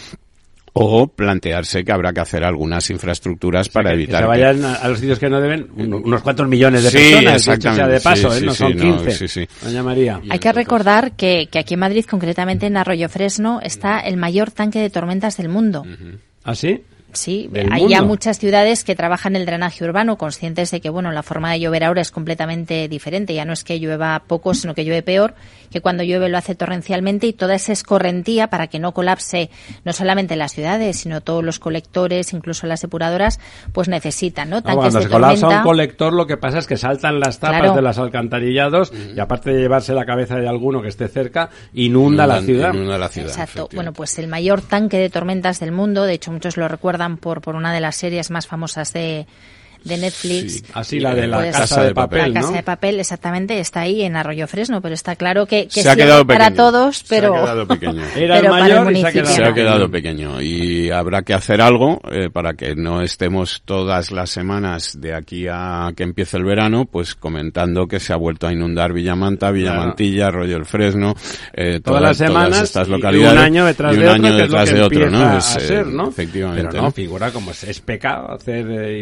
[0.75, 4.75] O plantearse que habrá que hacer algunas infraestructuras para que, evitar que se vayan a,
[4.77, 7.97] a los sitios que no deben un- unos cuantos millones de Sí, personas, sea de
[7.97, 8.01] exactamente.
[8.01, 8.41] paso, Sí, ¿eh?
[8.41, 9.11] sí, no sí, son no, 15.
[9.13, 9.49] sí, sí.
[9.63, 10.21] Doña María.
[10.31, 14.51] Hay que recordar que, que aquí en Madrid, concretamente en Arroyo Fresno, está el mayor
[14.51, 15.85] tanque de tormentas del mundo.
[16.43, 16.81] ¿Ah, sí?
[17.13, 21.23] Sí, hay ya muchas ciudades que trabajan el drenaje urbano, conscientes de que bueno, la
[21.23, 23.35] forma de llover ahora es completamente diferente.
[23.35, 25.35] Ya no es que llueva poco, sino que llueve peor,
[25.71, 29.51] que cuando llueve lo hace torrencialmente y toda esa escorrentía para que no colapse
[29.85, 33.41] no solamente las ciudades, sino todos los colectores, incluso las depuradoras,
[33.73, 34.57] pues necesitan, ¿no?
[34.57, 35.63] No, Tanques cuando de se colapsa tormenta.
[35.63, 37.75] un colector, lo que pasa es que saltan las tapas Claro.
[37.75, 42.27] de los alcantarillados y aparte de llevarse la cabeza de alguno que esté cerca, inunda
[42.27, 42.73] la ciudad.
[42.75, 43.69] inunda la ciudad, Exacto.
[43.75, 47.41] Bueno, pues el mayor tanque de tormentas del mundo, de hecho muchos lo recuerdan por,
[47.41, 49.27] por una de las series más famosas de,
[49.85, 50.53] de Netflix.
[50.55, 50.63] Sí.
[50.75, 52.47] Así la de la Pues- casa de papel, La ¿no?
[52.47, 55.89] Casa de Papel, exactamente, está ahí en Arroyo Fresno, pero está claro que, que se
[55.91, 56.57] ha quedado para pequeño.
[56.57, 58.03] todos, pero Se ha quedado pequeño.
[58.17, 61.23] Era el para el mayor y se ha quedado, se ha quedado pequeño y habrá
[61.23, 66.03] que hacer algo eh, para que no estemos todas las semanas de aquí a que
[66.03, 70.65] empiece el verano pues comentando que se ha vuelto a inundar Villamanta, Villamantilla, Arroyo el
[70.67, 71.15] Fresno,
[71.53, 74.37] eh, Todas las semanas estas y localidades un año detrás y un de año otro,
[74.37, 75.39] que es detrás lo que de otro, ¿no?
[75.39, 76.09] Es, a eh, ser, ¿no?
[76.09, 76.69] Efectivamente.
[76.71, 78.99] Pero no, figura como es, es pecado hacer eh,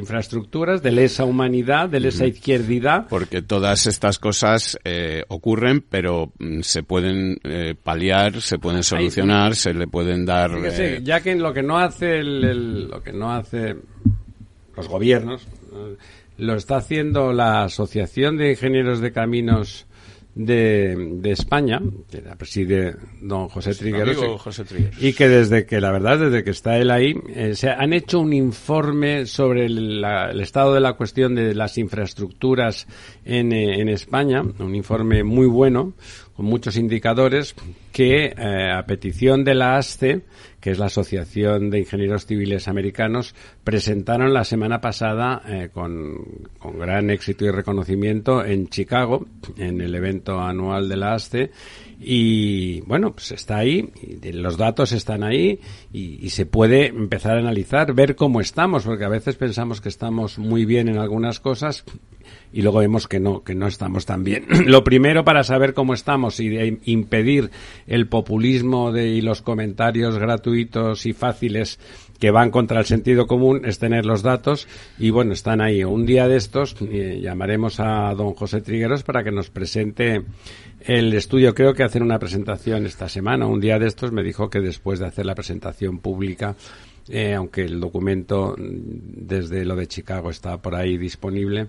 [0.78, 3.06] de lesa humanidad, de lesa izquierdidad.
[3.08, 9.54] porque todas estas cosas eh, ocurren, pero mm, se pueden eh, paliar, se pueden solucionar,
[9.56, 10.50] se le pueden dar.
[10.54, 13.76] Fíjese, eh, ya que lo que no hace el, el- lo que no hace
[14.76, 15.46] los gobiernos
[16.38, 19.86] lo está haciendo la Asociación de Ingenieros de Caminos
[20.34, 25.02] de, de España, que la preside don José Trigueros, José Trigueros.
[25.02, 28.20] y que desde que, la verdad, desde que está él ahí, eh, se han hecho
[28.20, 32.86] un informe sobre el, la- el estado de la cuestión de las infraestructuras
[33.24, 35.94] en, eh, en España, un informe muy bueno,
[36.42, 37.54] muchos indicadores
[37.92, 40.22] que eh, a petición de la ASCE,
[40.60, 46.18] que es la Asociación de Ingenieros Civiles Americanos, presentaron la semana pasada eh, con,
[46.78, 49.26] gran éxito y reconocimiento en Chicago,
[49.56, 51.50] en el evento anual de la ASCE.
[51.98, 53.90] Y bueno, pues está ahí,
[54.32, 55.60] los datos están ahí
[55.92, 60.38] y se puede empezar a analizar, ver cómo estamos, porque a veces pensamos que estamos
[60.38, 61.84] muy bien en algunas cosas
[62.52, 64.46] y luego vemos que no, que no estamos tan bien.
[64.66, 67.50] Lo primero para saber cómo estamos y de impedir
[67.86, 71.78] el populismo de, y los comentarios gratuitos y fáciles
[72.18, 75.84] que van contra el sentido común es tener los datos y bueno, están ahí.
[75.84, 80.22] Un día de estos eh, llamaremos a don José Trigueros para que nos presente
[80.80, 81.54] el estudio.
[81.54, 83.46] Creo que hacen una presentación esta semana.
[83.46, 86.56] Un día de estos me dijo que después de hacer la presentación pública
[87.08, 91.66] eh, aunque el documento mm, desde lo de Chicago está por ahí disponible,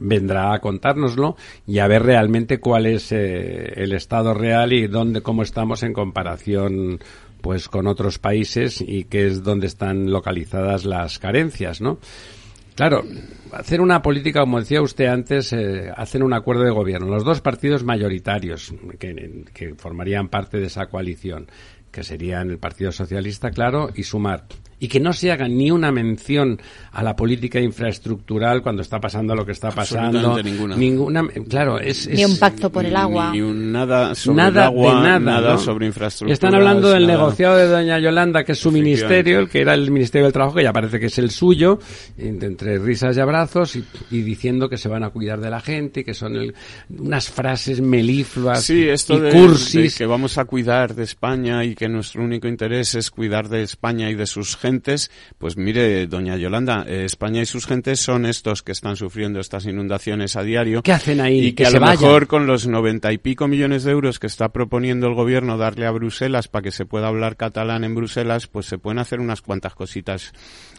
[0.00, 5.22] vendrá a contárnoslo y a ver realmente cuál es eh, el estado real y dónde
[5.22, 7.00] cómo estamos en comparación
[7.40, 11.98] pues con otros países y qué es donde están localizadas las carencias, ¿no?
[12.74, 13.02] Claro,
[13.52, 17.08] hacer una política, como decía usted antes, eh, hacen un acuerdo de gobierno.
[17.08, 21.48] Los dos partidos mayoritarios que, que formarían parte de esa coalición,
[21.90, 24.46] que serían el Partido Socialista, claro, y Sumar
[24.82, 29.32] y que no se haga ni una mención a la política infraestructural cuando está pasando
[29.32, 30.42] lo que está pasando.
[30.42, 30.74] Ninguna.
[30.74, 31.24] ninguna.
[31.48, 33.30] Claro, es, Ni un pacto por el agua.
[33.30, 36.32] Ni, un nada sobre el agua, nada, nada sobre infraestructura.
[36.32, 39.88] Están hablando del negociado de doña Yolanda, que es su ministerio, el que era el
[39.92, 41.78] Ministerio del Trabajo, que ya parece que es el suyo,
[42.18, 46.04] entre risas y abrazos, y, diciendo que se van a cuidar de la gente, y
[46.04, 46.52] que son
[46.98, 49.92] unas frases melifluas sí, esto y de, cursis.
[49.92, 53.62] De que vamos a cuidar de España y que nuestro único interés es cuidar de
[53.62, 54.71] España y de sus gentes
[55.38, 59.66] pues mire, doña Yolanda, eh, España y sus gentes son estos que están sufriendo estas
[59.66, 60.82] inundaciones a diario.
[60.82, 61.48] ¿Qué hacen ahí?
[61.48, 64.50] Y que, a lo mejor con los noventa y pico millones de euros que está
[64.50, 68.66] proponiendo el gobierno darle a Bruselas para que se pueda hablar catalán en Bruselas, pues
[68.66, 70.32] se pueden hacer unas cuantas cositas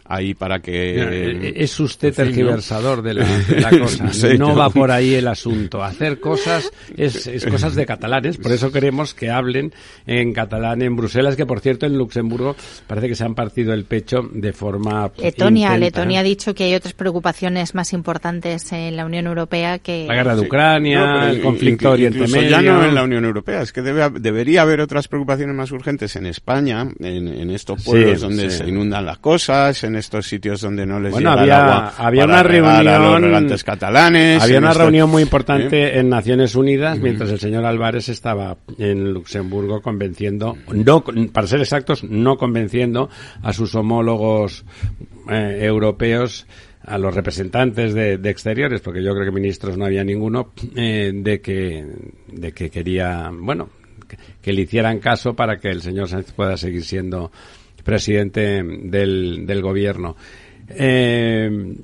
[0.05, 0.95] ahí para que...
[0.97, 3.25] Eh, es usted tergiversador de, la,
[3.79, 4.09] cosa.
[4.37, 5.83] no, va por ahí el asunto.
[5.83, 8.37] Hacer cosas es, es, cosas de catalanes.
[8.37, 9.73] Por eso queremos que hablen
[10.05, 12.55] en catalán en Bruselas, que por cierto en Luxemburgo
[12.87, 15.11] parece que se han partido el pecho de forma...
[15.17, 20.05] Letonia, Letonia ha dicho que hay otras preocupaciones más importantes en la Unión Europea que...
[20.07, 22.49] La guerra de Ucrania, el conflicto Oriente Medio...
[22.49, 26.15] ya no en la Unión Europea, es que debe, debería haber otras preocupaciones más urgentes
[26.15, 30.85] en España, en, en estos pueblos donde se inundan las cosas, en estos sitios donde
[30.85, 34.41] no les bueno, llega había, el agua había para una reunión a los regantes catalanes.
[34.41, 35.99] había en una esto- reunión muy importante ¿Eh?
[35.99, 42.03] en Naciones Unidas mientras el señor Álvarez estaba en Luxemburgo convenciendo no para ser exactos
[42.03, 43.09] no convenciendo
[43.41, 44.65] a sus homólogos
[45.29, 46.45] eh, europeos
[46.85, 51.11] a los representantes de, de exteriores, porque yo creo que ministros no había ninguno, eh,
[51.15, 51.85] de que
[52.27, 53.69] de que quería, bueno,
[54.05, 57.31] que, que le hicieran caso para que el señor Sánchez pueda seguir siendo
[57.83, 60.15] presidente del, del gobierno.
[60.69, 61.75] Eh,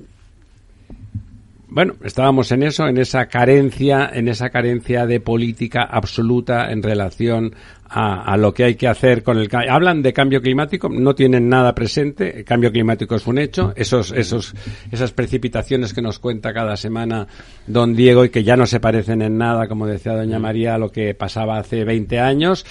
[1.72, 7.54] bueno, estábamos en eso, en esa carencia, en esa carencia de política absoluta en relación
[7.88, 11.48] a, a lo que hay que hacer con el hablan de cambio climático, no tienen
[11.48, 14.52] nada presente, el cambio climático es un hecho, esos, esos,
[14.90, 17.28] esas precipitaciones que nos cuenta cada semana
[17.68, 20.78] don Diego y que ya no se parecen en nada, como decía doña María, a
[20.78, 22.66] lo que pasaba hace 20 años,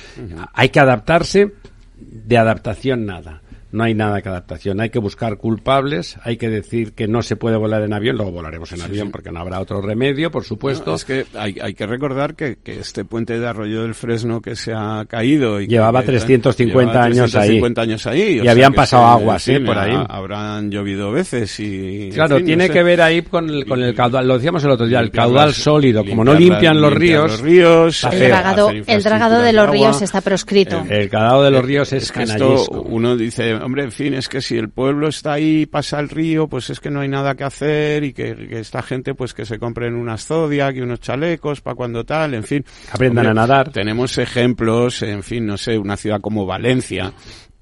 [0.54, 1.54] hay que adaptarse,
[2.00, 3.42] de adaptación nada.
[3.72, 4.80] No hay nada que adaptación.
[4.82, 8.32] Hay que buscar culpables, hay que decir que no se puede volar en avión, luego
[8.32, 10.90] volaremos en avión porque no habrá otro remedio, por supuesto.
[10.92, 14.42] No, es que hay, hay que recordar que, que este puente de Arroyo del Fresno
[14.42, 17.48] que se ha caído y Llevaba que- 350 llevaba años ahí.
[17.60, 18.42] 350 años ahí.
[18.44, 19.66] Y habían pasado aguas, en ¿eh?
[19.66, 19.94] por ahí.
[19.94, 22.06] ha- habrán llovido veces y...
[22.08, 22.74] en Claro, no tiene sé.
[22.74, 25.54] que ver ahí con el, con el caudal, lo decíamos el otro día, el caudal
[25.54, 26.04] sólido.
[26.06, 28.28] Como no limpian los limpiar ríos, los ríos, está El feo.
[28.30, 29.74] dragado, el dragado de los agua.
[29.74, 30.84] ríos está proscrito.
[30.90, 34.28] el caudal de los ríos es, Es que esto uno dice, hombre, en fin, es
[34.28, 37.36] que si el pueblo está ahí, pasa el río, pues es que no hay nada
[37.36, 41.00] que hacer y que, que esta gente pues que se compren unas Zodiac y unos
[41.00, 42.66] chalecos para cuando tal, en fin.
[42.92, 43.72] Aprendan a nadar.
[43.72, 47.14] Tenemos ejemplos, en fin, no sé, una ciudad como Valencia,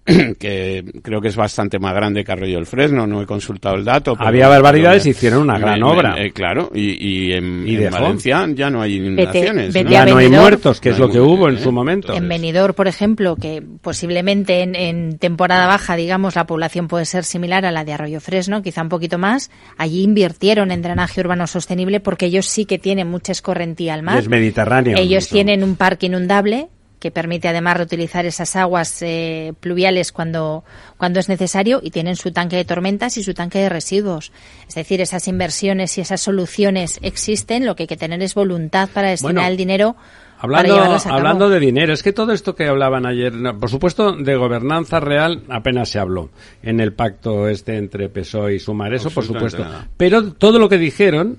[0.40, 3.84] que creo que es bastante más grande que Arroyo del Fresno, no he consultado el
[3.86, 4.16] dato.
[4.16, 6.16] pero- Había barbaridades, me- hicieron una gran me- obra.
[6.18, 6.92] eh, claro, y,
[7.28, 7.78] y en, Y.
[7.88, 9.74] Valencia ya no hay inundaciones.
[9.74, 9.90] vete ¿no?
[9.90, 11.60] a Ya no hay muertos, que es lo que hubo en ¿Eh?
[11.60, 12.14] su momento.
[12.14, 17.24] En Benidorm, por ejemplo, que posiblemente en, en temporada baja, digamos, la población puede ser
[17.24, 19.52] similar a la de Arroyo Fresno, quizá un poquito más.
[19.78, 24.04] Allí invirtieron en drenaje urbano sostenible porque ellos sí que tienen mucha escorrentía al Y
[24.04, 24.20] mar.
[24.20, 24.98] es mediterráneo.
[24.98, 26.68] Ellos tienen un parque inundable
[27.00, 30.64] que permite además reutilizar esas aguas eh, pluviales cuando,
[30.98, 34.32] cuando es necesario y tienen su tanque de tormentas y su tanque de residuos.
[34.68, 38.90] Es decir, esas inversiones y esas soluciones existen, lo que hay que tener es voluntad
[38.94, 39.50] para destinar Bueno.
[39.50, 39.96] el dinero
[40.40, 45.00] Hablando, hablando de dinero, es que todo esto que hablaban ayer, por supuesto, de gobernanza
[45.00, 46.30] real apenas se habló
[46.62, 49.66] en el pacto este entre PSOE y Sumar, eso por supuesto.
[49.98, 51.38] Pero todo lo que dijeron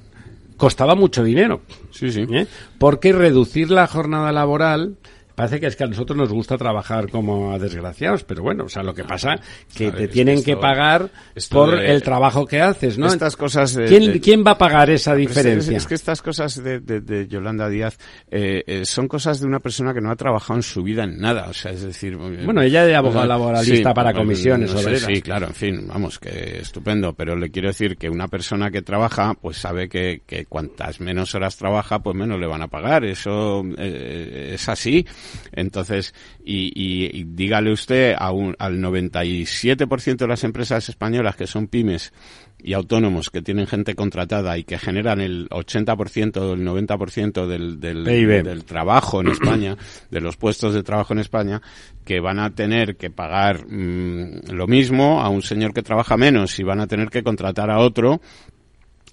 [0.56, 1.60] costaba mucho dinero.
[1.92, 2.26] Sí, sí.
[2.28, 2.48] ¿Eh?
[2.78, 4.96] Porque reducir la jornada laboral
[5.38, 8.68] Parece que es que a nosotros nos gusta trabajar como a desgraciados, pero bueno, o
[8.68, 9.38] sea, lo que pasa
[9.72, 11.12] que te tienen que pagar
[11.48, 13.06] por el trabajo que haces, ¿no?
[13.06, 15.76] Estas cosas de, ¿Quién, ¿Quién, va a pagar esa diferencia?
[15.76, 17.96] Es, que estas cosas de, Yolanda Díaz
[18.28, 21.20] eh, eh, son cosas de una persona que no ha trabajado en su vida en
[21.20, 22.14] nada, o sea, es decir...
[22.14, 25.02] Eh, bueno, ella es abogada laboralista para comisiones obreras.
[25.02, 28.82] Sí, claro, en fin, vamos, que estupendo, pero le quiero decir que una persona que
[28.82, 33.04] trabaja, pues sabe que, que cuantas menos horas trabaja, pues menos le van a pagar,
[33.04, 35.06] eso es así
[35.52, 36.14] entonces,
[36.44, 42.12] y, dígale usted a un, al 97% de las empresas españolas que son pymes
[42.60, 47.78] y autónomos que tienen gente contratada y que generan el 80% o el 90% del,
[47.78, 49.76] del, del trabajo en España,
[50.10, 51.62] de los puestos de trabajo en España,
[52.04, 56.58] que van a tener que pagar mm, lo mismo a un señor que trabaja menos
[56.58, 58.20] y van a tener que contratar a otro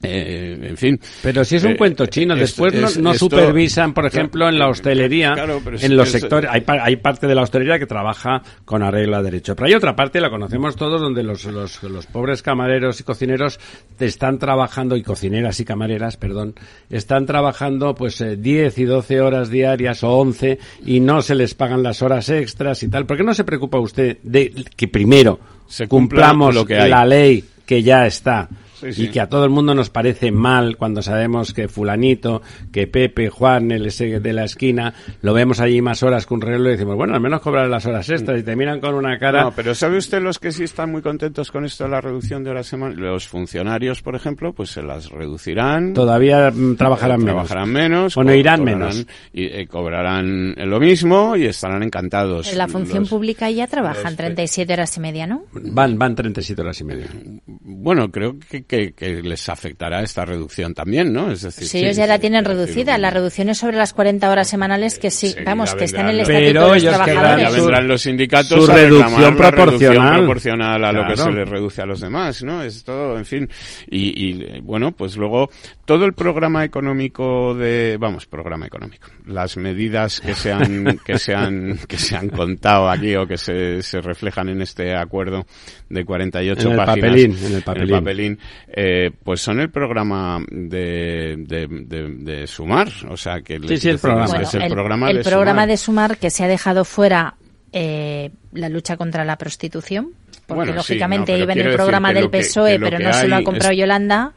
[0.05, 0.99] eh, en fin.
[1.21, 5.35] Pero si es un eh, cuento chino, después no, supervisan, por ejemplo, en la hostelería,
[5.81, 9.55] en los sectores, hay, hay, parte de la hostelería que trabaja con arreglo a derecho,
[9.55, 13.59] pero hay otra parte, la conocemos todos, donde los, los, los pobres camareros y cocineros
[13.99, 16.55] están trabajando, y cocineras y camareras, perdón,
[16.89, 21.53] están trabajando pues 10 eh, y 12 horas diarias o 11 y no se les
[21.53, 23.05] pagan las horas extras y tal.
[23.05, 27.43] ¿Por qué no se preocupa usted de que primero se cumplamos lo que la ley
[27.65, 28.49] que ya está?
[28.95, 33.29] Y que a todo el mundo nos parece mal cuando sabemos que fulanito, que Pepe,
[33.29, 36.71] Juan, el ese de la esquina, lo vemos allí más horas que un reloj y
[36.71, 39.43] decimos, bueno, al menos cobrar las horas extras y te miran con una cara...
[39.43, 42.43] No, pero ¿sabe usted los que sí están muy contentos con esto de la reducción
[42.43, 42.99] de horas semanales?
[42.99, 45.93] Los funcionarios, por ejemplo, pues se las reducirán.
[45.93, 47.47] Todavía mm, trabajarán menos.
[47.47, 48.15] Trabajarán menos.
[48.15, 49.05] Bueno, irán menos.
[49.33, 52.51] Y eh, cobrarán lo mismo y estarán encantados.
[52.51, 55.43] En la función pública ya trabajan 37 horas y media, ¿no?
[55.53, 57.07] Van, van 37 horas y media.
[57.45, 61.31] Bueno, creo que que, les afectará esta reducción también, ¿no?
[61.31, 62.97] Es decir, sí, ellos ya la tienen reducida.
[62.97, 66.19] La reducción es sobre las 40 horas semanales que sí, vamos, que está en el
[66.21, 67.43] estatuto pero de los trabajadores.
[67.43, 70.17] Ya vendrán los sindicatos su reducción proporcional.
[70.17, 72.63] proporcional a lo que se les reduce a los demás, ¿no?
[72.63, 73.49] Es todo, en fin.
[73.89, 75.49] Y, y bueno, pues luego
[75.85, 81.35] todo el programa económico de, vamos, programa económico, las medidas que se han, que se
[81.35, 85.45] han, que se han contado aquí o que se, se reflejan en este acuerdo
[85.89, 89.69] de 48 en el páginas, papelín, en el papelín, el papelín eh, pues son el
[89.69, 94.41] programa de, de, de, Sumar, o sea que sí, sí, el programa.
[94.41, 97.35] es el, programa, el programa de Sumar que se ha dejado fuera
[97.71, 100.13] eh, la lucha contra la prostitución
[100.45, 104.33] porque lógicamente iba en el programa del PSOE, pero no se lo ha comprado Yolanda.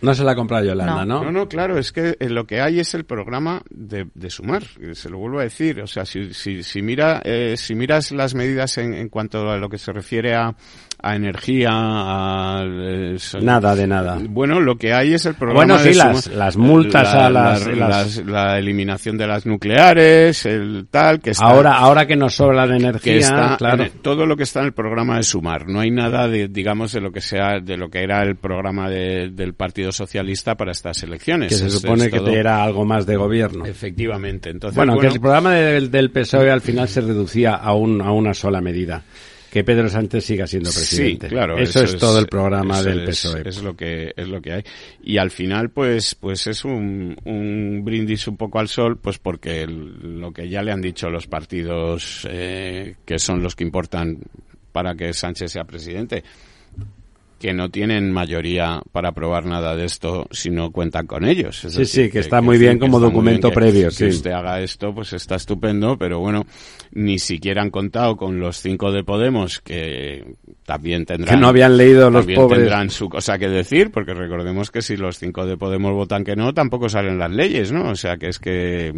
[0.00, 1.24] No se lo ha comprado Yolanda, ¿no?
[1.24, 1.32] ¿no?
[1.32, 5.08] No, claro, es que eh, lo que hay es el programa de, de Sumar, se
[5.08, 5.80] lo vuelvo a decir.
[5.80, 9.56] O sea, si, si, si, mira, eh, si miras las medidas en, en cuanto a
[9.56, 10.54] lo que se refiere a,
[11.02, 12.64] a energía, a,
[13.40, 14.18] nada de nada.
[14.22, 18.56] Bueno, lo que hay es el programa bueno, sí, las, las, multas a las, la
[18.56, 23.16] eliminación de las nucleares, el tal que está, ahora ahora que nos sobra la energía,
[23.16, 23.86] está claro.
[24.00, 25.68] todo lo que está en el programa de sumar.
[25.68, 28.88] No hay nada de digamos de lo que sea de lo que era el programa
[28.88, 31.48] del Partido Socialista para estas elecciones.
[31.48, 33.66] Que se supone que era algo más de gobierno.
[33.66, 34.50] Efectivamente.
[34.50, 38.12] Entonces bueno, que el programa del, del PSOE al final se reducía a un, a
[38.12, 39.02] una sola medida
[39.52, 41.28] que Pedro Sánchez siga siendo presidente.
[41.28, 41.58] Sí, claro.
[41.58, 43.46] Eso, es, todo el programa del PSOE.
[43.46, 44.62] Es, lo que es lo que hay.
[45.02, 49.66] Y al final, pues, pues es un, un brindis un poco al sol, pues porque
[49.66, 54.20] lo que ya le han dicho los partidos eh, que son los que importan
[54.72, 56.24] para que Sánchez sea presidente
[57.42, 61.66] que no tienen mayoría para aprobar nada de esto si no cuentan con ellos.
[61.68, 63.90] sí, sí, que, está muy bien como documento previo.
[63.90, 66.46] Si usted haga esto, pues está estupendo, pero bueno,
[66.92, 71.34] ni siquiera han contado con los cinco de Podemos que también tendrán.
[71.34, 72.60] Que no habían leído los pobres.
[72.60, 76.36] tendrán su cosa que decir, porque recordemos que si los cinco de Podemos votan que
[76.36, 77.90] no, tampoco salen las leyes, ¿no?
[77.90, 78.92] O sea que es que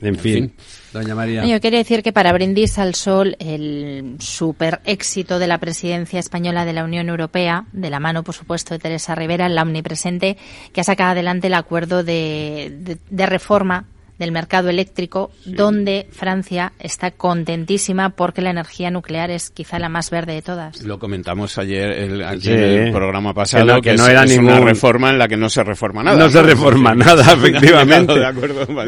[0.00, 0.52] en, fin,
[0.92, 1.44] doña María.
[1.44, 6.64] Yo quería decir que para Brindis al Sol, el super éxito de la presidencia española
[6.64, 10.36] de la Unión Europea, de la mano, por supuesto, de Teresa Rivera, la omnipresente,
[10.72, 13.86] que ha sacado adelante el acuerdo de, de reforma
[14.18, 20.10] del mercado eléctrico, donde Francia está contentísima porque la energía nuclear es quizá la más
[20.10, 20.82] verde de todas.
[20.82, 25.28] Lo comentamos ayer el, en el programa pasado, que, no, era ninguna reforma en la
[25.28, 26.18] que no se reforma nada.
[26.18, 28.14] No se reforma nada, efectivamente.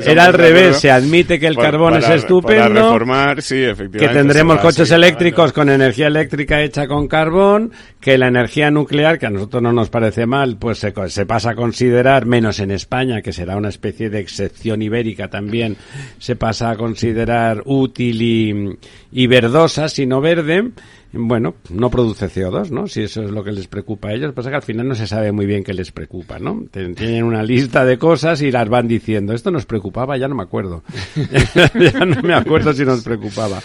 [0.07, 2.61] era al revés, se admite que el carbón es estupendo.
[2.61, 4.07] Para reformar, sí, efectivamente.
[4.07, 9.27] Que tendremos coches eléctricos con energía eléctrica hecha con carbón, que la energía nuclear, que
[9.27, 13.23] a nosotros no nos parece mal, pues se, se pasa a considerar, menos en España,
[13.23, 15.77] que será una especie de excepción ibérica también
[16.19, 18.79] se pasa a considerar útil y,
[19.13, 20.71] y verdosa, sino verde,
[21.13, 22.87] bueno, no produce CO2, ¿no?
[22.87, 25.07] Si eso es lo que les preocupa a ellos, pasa que al final no se
[25.07, 26.65] sabe muy bien qué les preocupa, ¿no?
[26.71, 29.33] Tienen una lista de cosas y las van diciendo.
[29.33, 30.83] Esto nos preocupaba, ya no me acuerdo.
[31.75, 33.61] ya no me acuerdo si nos preocupaba.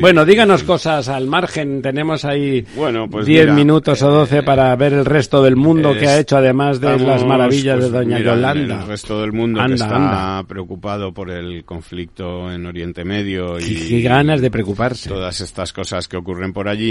[0.00, 1.82] bueno, díganos cosas al margen.
[1.82, 6.08] Tenemos ahí bueno, pues 10 minutos o 12 para ver el resto del mundo que
[6.08, 8.82] ha hecho, además de las maravillas de pues Doña Yolanda.
[8.82, 13.88] El resto del mundo que está preocupado por el conflicto en Oriente Medio y...
[13.88, 15.08] Qué ganas de preocuparse.
[15.08, 16.87] Todas estas cosas que ocurren por allí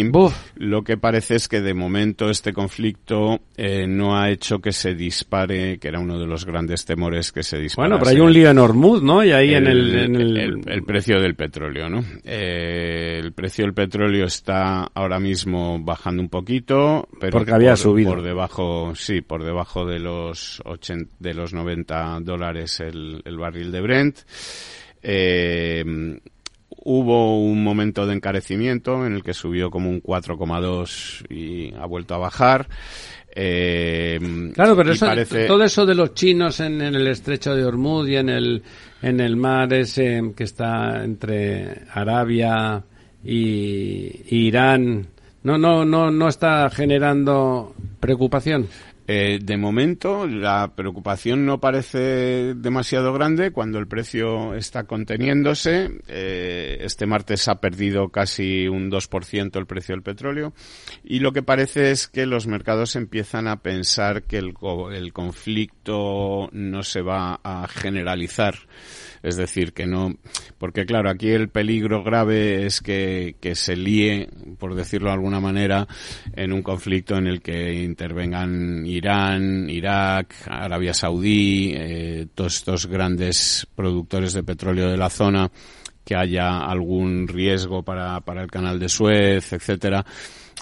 [0.55, 4.93] lo que parece es que de momento este conflicto eh, no ha hecho que se
[4.93, 7.87] dispare, que era uno de los grandes temores que se dispara.
[7.87, 9.23] Bueno, pero hay un lío en Hormuz, ¿no?
[9.23, 10.83] Y ahí en, el, el...
[10.83, 12.03] precio del petróleo, ¿no?
[12.23, 18.11] Eh, el precio del petróleo está ahora mismo bajando un poquito, pero porque había subido
[18.11, 23.71] por debajo, sí, por debajo de los 80, de los 90 dólares el, el barril
[23.71, 24.17] de Brent.
[25.01, 26.19] Eh,
[26.89, 32.15] Hubo un momento de encarecimiento en el que subió como un 4,2 y ha vuelto
[32.15, 32.69] a bajar.
[33.35, 34.17] Eh,
[34.53, 34.93] claro, pero
[35.47, 38.63] todo eso de los chinos en, el estrecho de Hormuz y en el,
[39.01, 42.81] en el mar ese que está entre Arabia
[43.21, 45.07] y, y Irán,
[45.43, 48.67] no, no, no, no está generando preocupación.
[49.09, 56.01] Eh, de momento, la preocupación no parece demasiado grande cuando el precio está conteniéndose.
[56.09, 60.53] Eh, este martes ha perdido casi un 2% el precio del petróleo.
[61.05, 64.53] Y lo que parece es que los mercados empiezan a pensar que el,
[64.93, 68.55] el conflicto no se va a generalizar
[69.27, 70.15] es decir, que no,
[70.57, 75.87] porque claro, aquí el peligro grave es que, se líe, por decirlo de alguna manera,
[76.33, 83.67] en un conflicto en el que intervengan Irán, Irak, Arabia Saudí, eh, todos estos grandes
[83.75, 85.51] productores de petróleo de la zona,
[86.05, 90.05] que haya algún riesgo para, para el canal de Suez, etcétera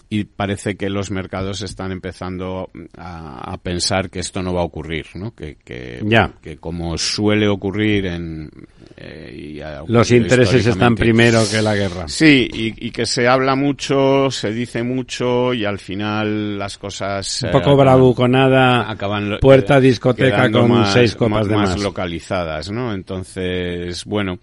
[0.09, 5.07] y parece que los mercados están empezando a, pensar que esto no va a ocurrir,
[5.15, 5.33] ¿no?
[5.33, 6.03] Que, que,
[6.41, 8.49] que como suele ocurrir en...
[8.97, 12.07] Eh, los intereses están primero que la guerra.
[12.07, 17.43] Sí, y, que se habla mucho, se dice mucho y al final las cosas...
[17.43, 21.79] Un poco bravuconada, acaban puerta discoteca con seis copas de más.
[21.81, 22.93] localizadas, ¿no?
[22.93, 24.39] Entonces, bueno,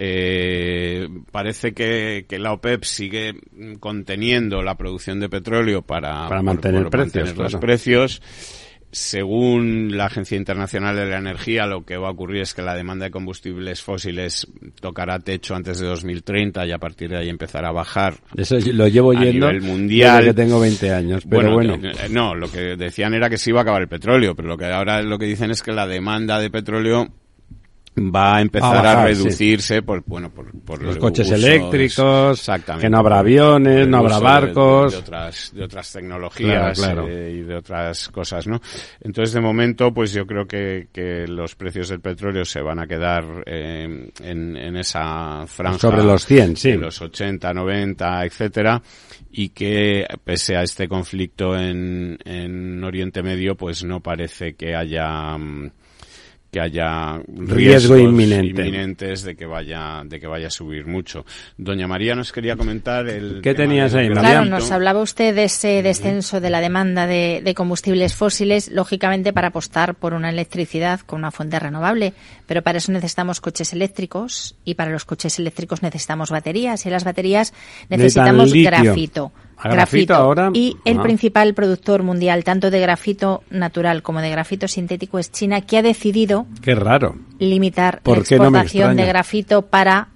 [0.00, 3.34] eh, parece que, la OPEP sigue
[3.80, 8.22] conteniendo la producción de petróleo para, mantener, precios, los precios.
[8.92, 12.76] Según la Agencia Internacional de la Energía, lo que va a ocurrir es que la
[12.76, 14.46] demanda de combustibles fósiles
[14.80, 18.14] tocará techo antes de 2030 y a partir de ahí empezará a bajar.
[18.36, 20.26] Eso lo llevo yendo nivel mundial.
[20.26, 21.74] que tengo 20 años, pero bueno.
[21.74, 24.56] Eh, no, lo que decían era que se iba a acabar el petróleo, pero lo
[24.56, 27.08] que ahora lo que dicen es que la demanda de petróleo
[27.98, 32.48] va a empezar a, reducirse por bueno por, los coches eléctricos
[32.80, 37.56] que no habrá aviones no habrá barcos de, otras de otras tecnologías eh, y de
[37.56, 38.60] otras cosas no
[39.00, 42.86] entonces de momento pues yo creo que, que los precios del petróleo se van a
[42.86, 46.72] quedar eh, en, en esa franja sobre los 100 sí.
[46.74, 48.82] los 80 90 etcétera
[49.30, 55.36] y que pese a este conflicto en, en Oriente Medio pues no parece que haya
[55.36, 55.70] mm,
[56.50, 58.62] que haya riesgo inminente.
[58.62, 61.26] inminentes de que vaya de que vaya a subir mucho.
[61.56, 64.08] Doña María nos quería comentar el ¿Qué tenías ahí?
[64.08, 69.32] Claro, nos hablaba usted de ese descenso de la demanda de, de, combustibles fósiles, lógicamente
[69.32, 72.14] para apostar por una electricidad con una fuente renovable,
[72.46, 77.04] pero para eso necesitamos coches eléctricos y para los coches eléctricos necesitamos baterías y las
[77.04, 77.52] baterías
[77.88, 79.32] necesitamos grafito
[79.64, 80.50] grafito, ahora.
[80.52, 85.60] Y el principal productor mundial, tanto de grafito natural como de grafito sintético, es China,
[85.60, 86.46] que ha decidido.
[86.62, 87.16] Qué raro.
[87.38, 90.08] Limitar la exportación de grafito para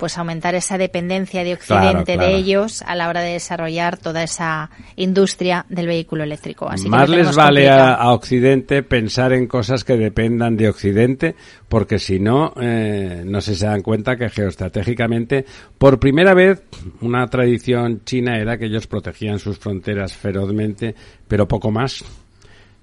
[0.00, 4.70] pues aumentar esa dependencia de Occidente de ellos a la hora de desarrollar toda esa
[4.96, 6.70] industria del vehículo eléctrico.
[6.70, 11.36] Así Más les vale a, Occidente pensar en cosas que dependan de Occidente,
[11.68, 15.44] porque si no, eh, no se dan cuenta que geoestratégicamente,
[15.76, 16.62] por primera vez,
[17.02, 20.94] una tradición china era que ellos protegían sus fronteras ferozmente,
[21.28, 22.02] pero poco más.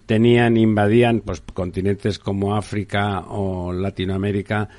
[0.05, 4.70] Tenían, invadían pues continentes como África o Latinoamérica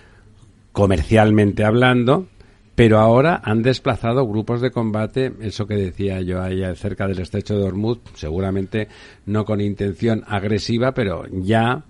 [0.78, 2.28] comercialmente hablando,
[2.76, 7.58] pero ahora han desplazado grupos de combate, eso que decía yo ahí cerca del estrecho
[7.58, 8.86] de Hormuz, seguramente
[9.26, 11.84] no con intención agresiva, pero ya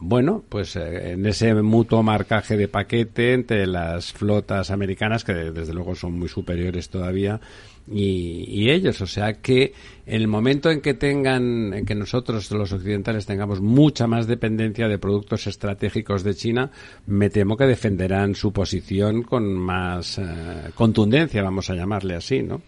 [0.00, 5.72] bueno, pues eh, en ese mutuo marcaje de paquete entre las flotas americanas, que desde
[5.72, 7.40] luego son muy superiores todavía,
[7.86, 9.00] y, ellos.
[9.00, 9.72] O sea que
[10.06, 14.88] en el momento en que tengan, en que nosotros los occidentales tengamos mucha más dependencia
[14.88, 16.70] de productos estratégicos de China,
[17.06, 20.24] me temo que defenderán su posición con más eh,
[20.74, 22.60] contundencia, vamos a llamarle así, ¿no?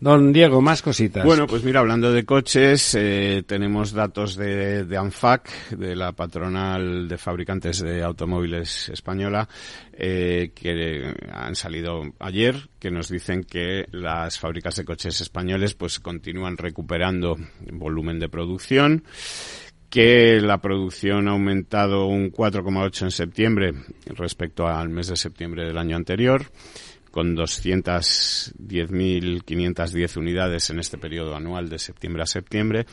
[0.00, 1.26] Don Diego, más cositas.
[1.26, 7.06] Bueno, pues mira, hablando de coches, eh, tenemos datos de, de, ANFAC, de la patronal
[7.06, 9.46] de fabricantes de automóviles española,
[9.92, 16.00] eh, que han salido ayer, que nos dicen que las fábricas de coches españoles pues
[16.00, 17.36] continúan recuperando
[17.70, 19.04] volumen de producción
[19.90, 23.74] que la producción ha aumentado un 4,8 en septiembre
[24.06, 26.46] respecto al mes de septiembre del año anterior
[27.10, 32.86] con 210.510 unidades en este periodo anual de septiembre a septiembre.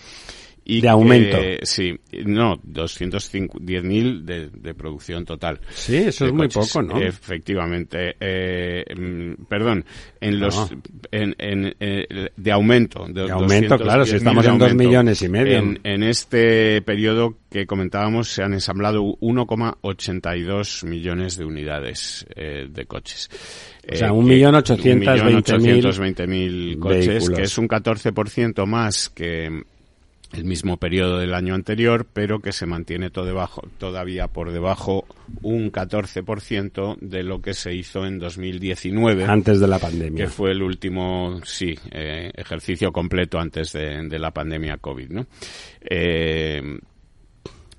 [0.69, 1.37] Y de aumento.
[1.61, 5.61] sí, no, 210.000 de, de producción total.
[5.69, 7.01] Sí, eso es muy poco, ¿no?
[7.01, 8.17] Efectivamente.
[8.19, 9.85] Eh, mm, perdón,
[10.19, 10.69] en los.
[11.09, 13.05] En, en, eh, de aumento.
[13.07, 15.57] De, aumento, claro, si estamos en dos millones y medio.
[15.57, 22.85] En, en este periodo que comentábamos se han ensamblado 1,82 millones de unidades eh, de
[22.85, 23.29] coches.
[23.89, 29.63] O sea, 1.820.000 mil coches, que es un 14% más que
[30.33, 35.05] el mismo periodo del año anterior, pero que se mantiene todo debajo, todavía por debajo
[35.41, 39.25] un 14% de lo que se hizo en 2019.
[39.25, 40.25] Antes de la pandemia.
[40.25, 45.27] Que fue el último, sí, eh, ejercicio completo antes de, de, la pandemia COVID, ¿no?
[45.81, 46.61] Eh,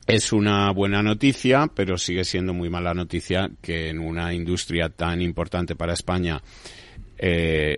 [0.09, 5.21] es una buena noticia, pero sigue siendo muy mala noticia que en una industria tan
[5.21, 6.41] importante para España,
[7.19, 7.77] eh,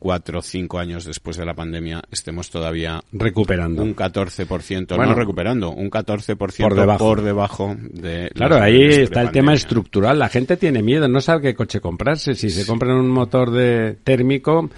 [0.00, 5.14] cuatro o cinco años después de la pandemia, estemos todavía recuperando un 14%, bueno, no
[5.14, 8.30] recuperando, un 14% por debajo, por debajo de.
[8.34, 10.18] Claro, ahí está el tema estructural.
[10.18, 12.34] La gente tiene miedo, no sabe qué coche comprarse.
[12.34, 14.70] Si se compran un motor de térmico,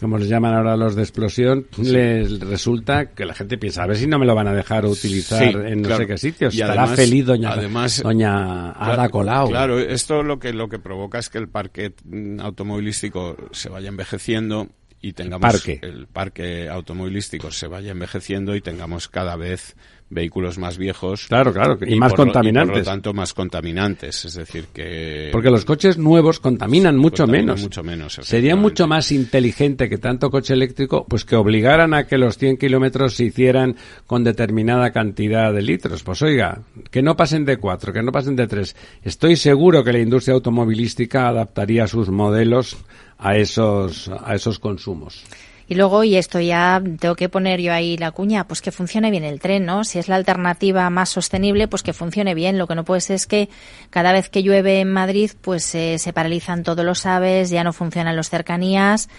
[0.00, 3.96] como les llaman ahora los de explosión, les resulta que la gente piensa, a ver
[3.96, 6.54] si no me lo van a dejar utilizar en no sé qué sitios.
[6.54, 9.48] Y Estará feliz doña, además, doña Ada Colau.
[9.48, 11.94] Claro, esto lo que, lo que provoca es que el parque
[12.40, 14.68] automovilístico se vaya envejeciendo
[15.00, 19.76] y tengamos el parque automovilístico se vaya envejeciendo y tengamos cada vez
[20.10, 21.26] vehículos más viejos.
[21.28, 22.70] Claro, claro, y, más contaminantes.
[22.70, 24.24] por lo tanto, más contaminantes.
[24.24, 25.28] Es decir, que.
[25.32, 27.62] Porque los coches nuevos contaminan mucho menos.
[27.62, 28.18] Mucho menos.
[28.22, 32.56] Sería mucho más inteligente que tanto coche eléctrico, pues que obligaran a que los 100
[32.56, 36.02] kilómetros se hicieran con determinada cantidad de litros.
[36.02, 38.76] Pues oiga, que no pasen de 4, que no pasen de 3.
[39.02, 42.78] Estoy seguro que la industria automovilística adaptaría sus modelos
[43.18, 45.24] a esos, a esos consumos.
[45.68, 49.10] Y luego, y esto ya tengo que poner yo ahí la cuña, pues que funcione
[49.10, 49.84] bien el tren, ¿no?
[49.84, 52.56] Si es la alternativa más sostenible, pues que funcione bien.
[52.56, 53.50] Lo que no puede ser es que
[53.90, 57.74] cada vez que llueve en Madrid, pues eh, se paralizan todos los aves, ya no
[57.74, 59.10] funcionan los cercanías.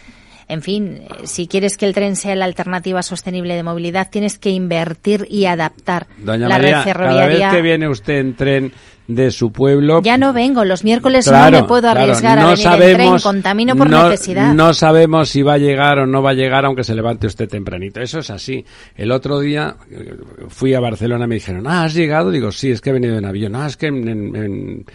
[0.49, 4.49] En fin, si quieres que el tren sea la alternativa sostenible de movilidad, tienes que
[4.49, 7.37] invertir y adaptar la red ferroviaria.
[7.37, 8.73] Cada vez que viene usted en tren
[9.09, 10.01] de su pueblo.
[10.03, 13.89] Ya no vengo, los miércoles no me puedo arriesgar a venir en tren, contamino por
[13.89, 14.53] necesidad.
[14.53, 17.49] No sabemos si va a llegar o no va a llegar aunque se levante usted
[17.49, 18.01] tempranito.
[18.01, 18.63] Eso es así.
[18.95, 20.15] El otro día eh,
[20.47, 22.29] fui a Barcelona y me dijeron, ah, ¿has llegado?
[22.29, 23.55] Digo, sí, es que he venido en avión.
[23.55, 24.85] Ah, es que en, en, en,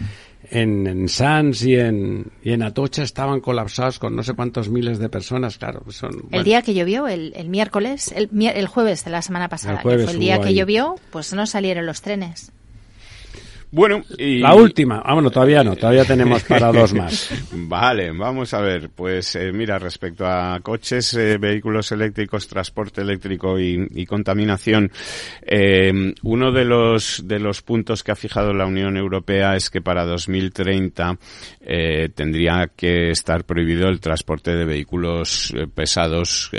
[0.51, 5.09] en Sanz y en, y en Atocha estaban colapsados con no sé cuántos miles de
[5.09, 5.83] personas, claro.
[5.91, 9.79] Son, El día que llovió, el, el miércoles, el, el, jueves de la semana pasada,
[9.79, 12.53] que fue el día que llovió, pues no salieron los trenes.
[13.75, 14.39] Bueno, y...
[14.39, 15.03] La última.
[15.05, 17.29] Ah, bueno, todavía no, todavía tenemos para dos más.
[17.53, 18.89] vale, vamos a ver.
[18.95, 24.93] Pues eh, mira, respecto a coches, eh, vehículos eléctricos, transporte eléctrico y, contaminación,
[25.43, 29.81] eh, uno de los, de los puntos que ha fijado la Unión Europea es que
[29.81, 31.19] para 2030
[32.15, 36.51] tendría que estar prohibido el transporte de vehículos pesados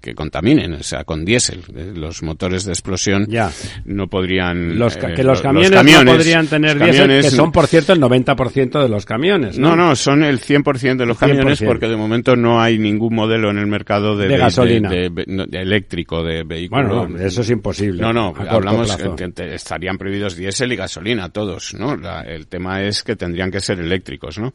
[0.00, 1.62] que, contaminen, o sea, con diésel.
[1.94, 3.50] Los motores de explosión ya.
[3.84, 4.78] no podrían...
[4.78, 8.88] Los, que los camiones, no podrían tener diésel, que son, por cierto, el 90% de
[8.88, 9.58] los camiones.
[9.58, 9.76] ¿no?
[9.76, 13.58] no, son el 100% de los camiones porque de momento no hay ningún modelo en
[13.58, 14.90] el mercado de, gasolina.
[14.90, 15.10] De,
[15.52, 17.06] eléctrico, de vehículo.
[17.06, 18.02] Bueno, eso es imposible.
[18.02, 21.94] No, no, hablamos que estarían prohibidos diésel y gasolina todos, ¿no?
[22.26, 24.52] el tema es que tendrían que ser eléctricos, ¿no?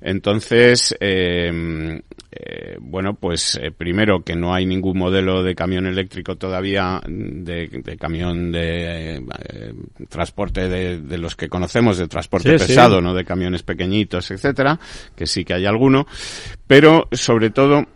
[0.00, 2.00] Entonces, eh,
[2.30, 7.96] eh, bueno, pues eh, primero que no hay ningún modelo de camión eléctrico todavía, de,
[7.98, 9.74] camión de eh,
[10.08, 14.78] transporte de, los que conocemos, de transporte pesado, no de camiones pequeñitos, etcétera,
[15.14, 16.06] que sí que hay alguno,
[16.66, 17.86] pero sobre todo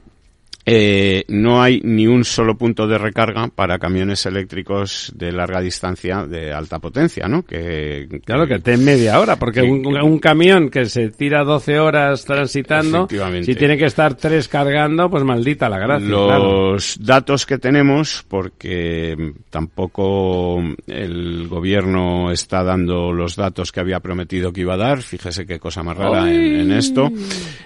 [0.68, 6.26] eh, no hay ni un solo punto de recarga para camiones eléctricos de larga distancia
[6.26, 7.44] de alta potencia, ¿no?
[7.44, 12.24] Que, claro, que esté en media hora, porque un, camión que se tira 12 horas
[12.24, 13.06] transitando,
[13.44, 16.08] si tiene que estar tres cargando, pues maldita la gracia.
[16.08, 24.52] Los datos que tenemos, porque tampoco el gobierno está dando los datos que había prometido
[24.52, 27.12] que iba a dar, fíjese qué cosa más rara en, esto,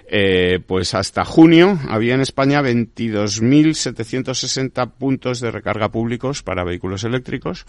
[0.07, 7.05] eh, pues hasta junio había en España 20 22.760 puntos de recarga públicos para vehículos
[7.05, 7.65] eléctricos,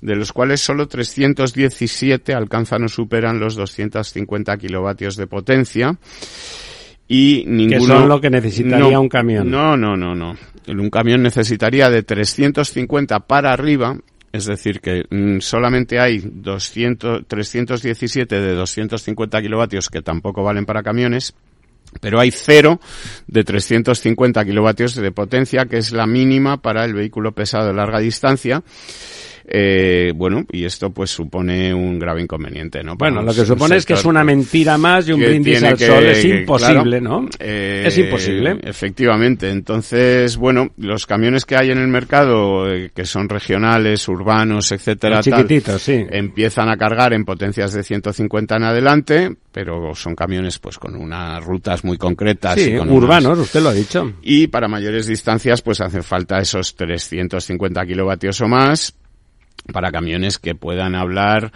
[0.00, 5.98] de los cuales solo 317 alcanzan o superan los 250 kilovatios de potencia.
[7.08, 7.80] Y ninguno.
[7.80, 9.50] Que son lo que necesitaría un camión.
[9.50, 10.36] No, no, no, no.
[10.68, 13.96] Un camión necesitaría de 350 para arriba
[14.32, 20.82] es decir, que mm, solamente hay 200, 317 de 250 kilovatios que tampoco valen para
[20.82, 21.34] camiones
[22.00, 22.80] pero hay cero
[23.26, 27.98] de 350 kilovatios de potencia, que es la mínima para el vehículo pesado de larga
[27.98, 28.62] distancia.
[29.52, 32.94] Eh, bueno, y esto pues supone un grave inconveniente, ¿no?
[32.94, 36.06] bueno, lo que supone es que es una mentira más y un brindis al sol.
[36.06, 37.26] Es imposible, ¿no?
[37.40, 38.60] Eh, es imposible.
[38.62, 39.50] Efectivamente.
[39.50, 45.20] Entonces, bueno, los camiones que hay en el mercado, eh, que son regionales, urbanos, etcétera,
[45.20, 46.00] chiquititos, sí.
[46.08, 51.44] empiezan a cargar en potencias de 150 en adelante, pero son camiones pues con unas
[51.44, 52.54] rutas muy concretas.
[52.54, 54.12] Sí, urbanos, usted lo ha dicho.
[54.22, 58.94] Y para mayores distancias pues hace falta esos 350 kilovatios o más
[59.72, 61.52] para camiones que puedan hablar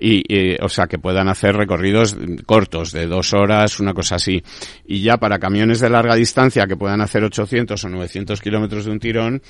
[0.00, 2.16] y, o sea que puedan hacer recorridos
[2.46, 4.42] cortos de dos horas una cosa así.
[4.86, 8.90] Y ya para camiones de larga distancia que puedan hacer 800 o 900 kilómetros de
[8.90, 9.42] un tirón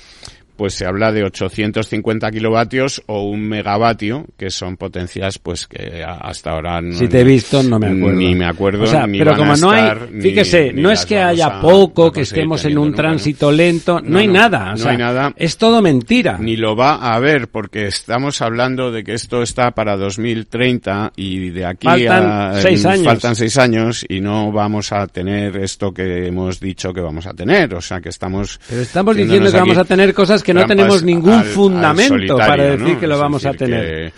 [0.59, 6.51] pues se habla de 850 kilovatios o un megavatio, que son potencias pues que hasta
[6.51, 8.19] ahora no, Si te he visto no me acuerdo.
[8.19, 9.89] Ni me acuerdo, pero como no hay,
[10.19, 14.73] fíjese, no es que haya poco, que estemos en un tránsito lento, no, hay nada,
[14.75, 15.33] no hay nada.
[15.37, 16.37] Es todo mentira.
[16.37, 21.51] Ni lo va a haber porque estamos hablando de que esto está para 2030 y
[21.51, 23.05] de aquí faltan a seis años.
[23.05, 27.33] faltan seis años y no vamos a tener esto que hemos dicho que vamos a
[27.33, 30.53] tener, o sea que estamos Pero estamos diciendo que vamos a tener cosas que que
[30.55, 34.11] no tenemos ningún fundamento para decir que lo vamos a tener.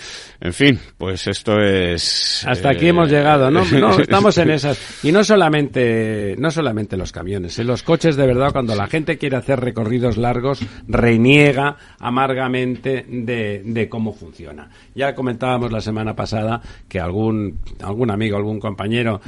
[0.44, 2.44] En fin, pues esto es.
[2.48, 3.64] Hasta aquí hemos eh, llegado, ¿no?
[3.64, 5.04] No, estamos en esas.
[5.04, 9.20] Y no solamente, no solamente los camiones, en los coches de verdad, cuando la gente
[9.20, 14.68] quiere hacer recorridos largos, reniega amargamente de, de cómo funciona.
[14.96, 19.22] Ya comentábamos la semana pasada que algún, algún amigo, algún compañero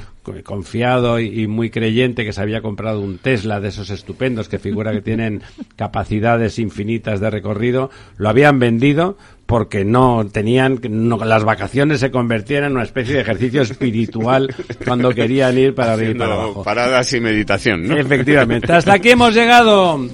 [0.44, 4.92] confiado y, muy creyente que se había comprado un Tesla de esos estupendos que figura
[4.94, 5.42] que tienen
[5.76, 9.18] capacidades infinitas de recorrido, lo habían vendido
[9.54, 10.80] porque no tenían,
[11.24, 14.52] las vacaciones se convertían en una especie de ejercicio espiritual
[14.84, 16.64] cuando querían ir para arriba y para abajo.
[16.64, 17.96] Paradas y meditación, ¿no?
[17.96, 18.74] Efectivamente.
[18.74, 20.10] Hasta aquí hemos llegado.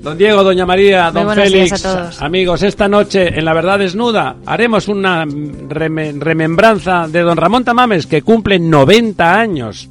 [0.00, 1.84] Don Diego, Doña María, Don Félix,
[2.18, 5.26] amigos, esta noche en La Verdad Desnuda haremos una
[5.68, 9.90] remembranza de Don Ramón Tamames que cumple 90 años.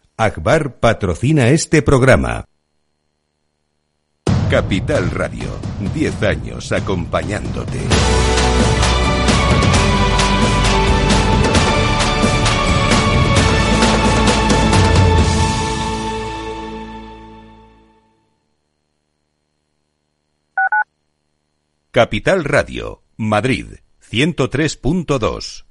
[0.17, 2.45] Akbar patrocina este programa.
[4.49, 5.49] Capital Radio,
[5.93, 7.79] 10 años acompañándote.
[21.91, 23.77] Capital Radio, Madrid,
[24.09, 25.70] 103.2.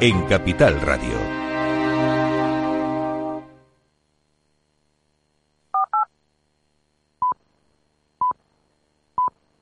[0.00, 1.37] en Capital Radio.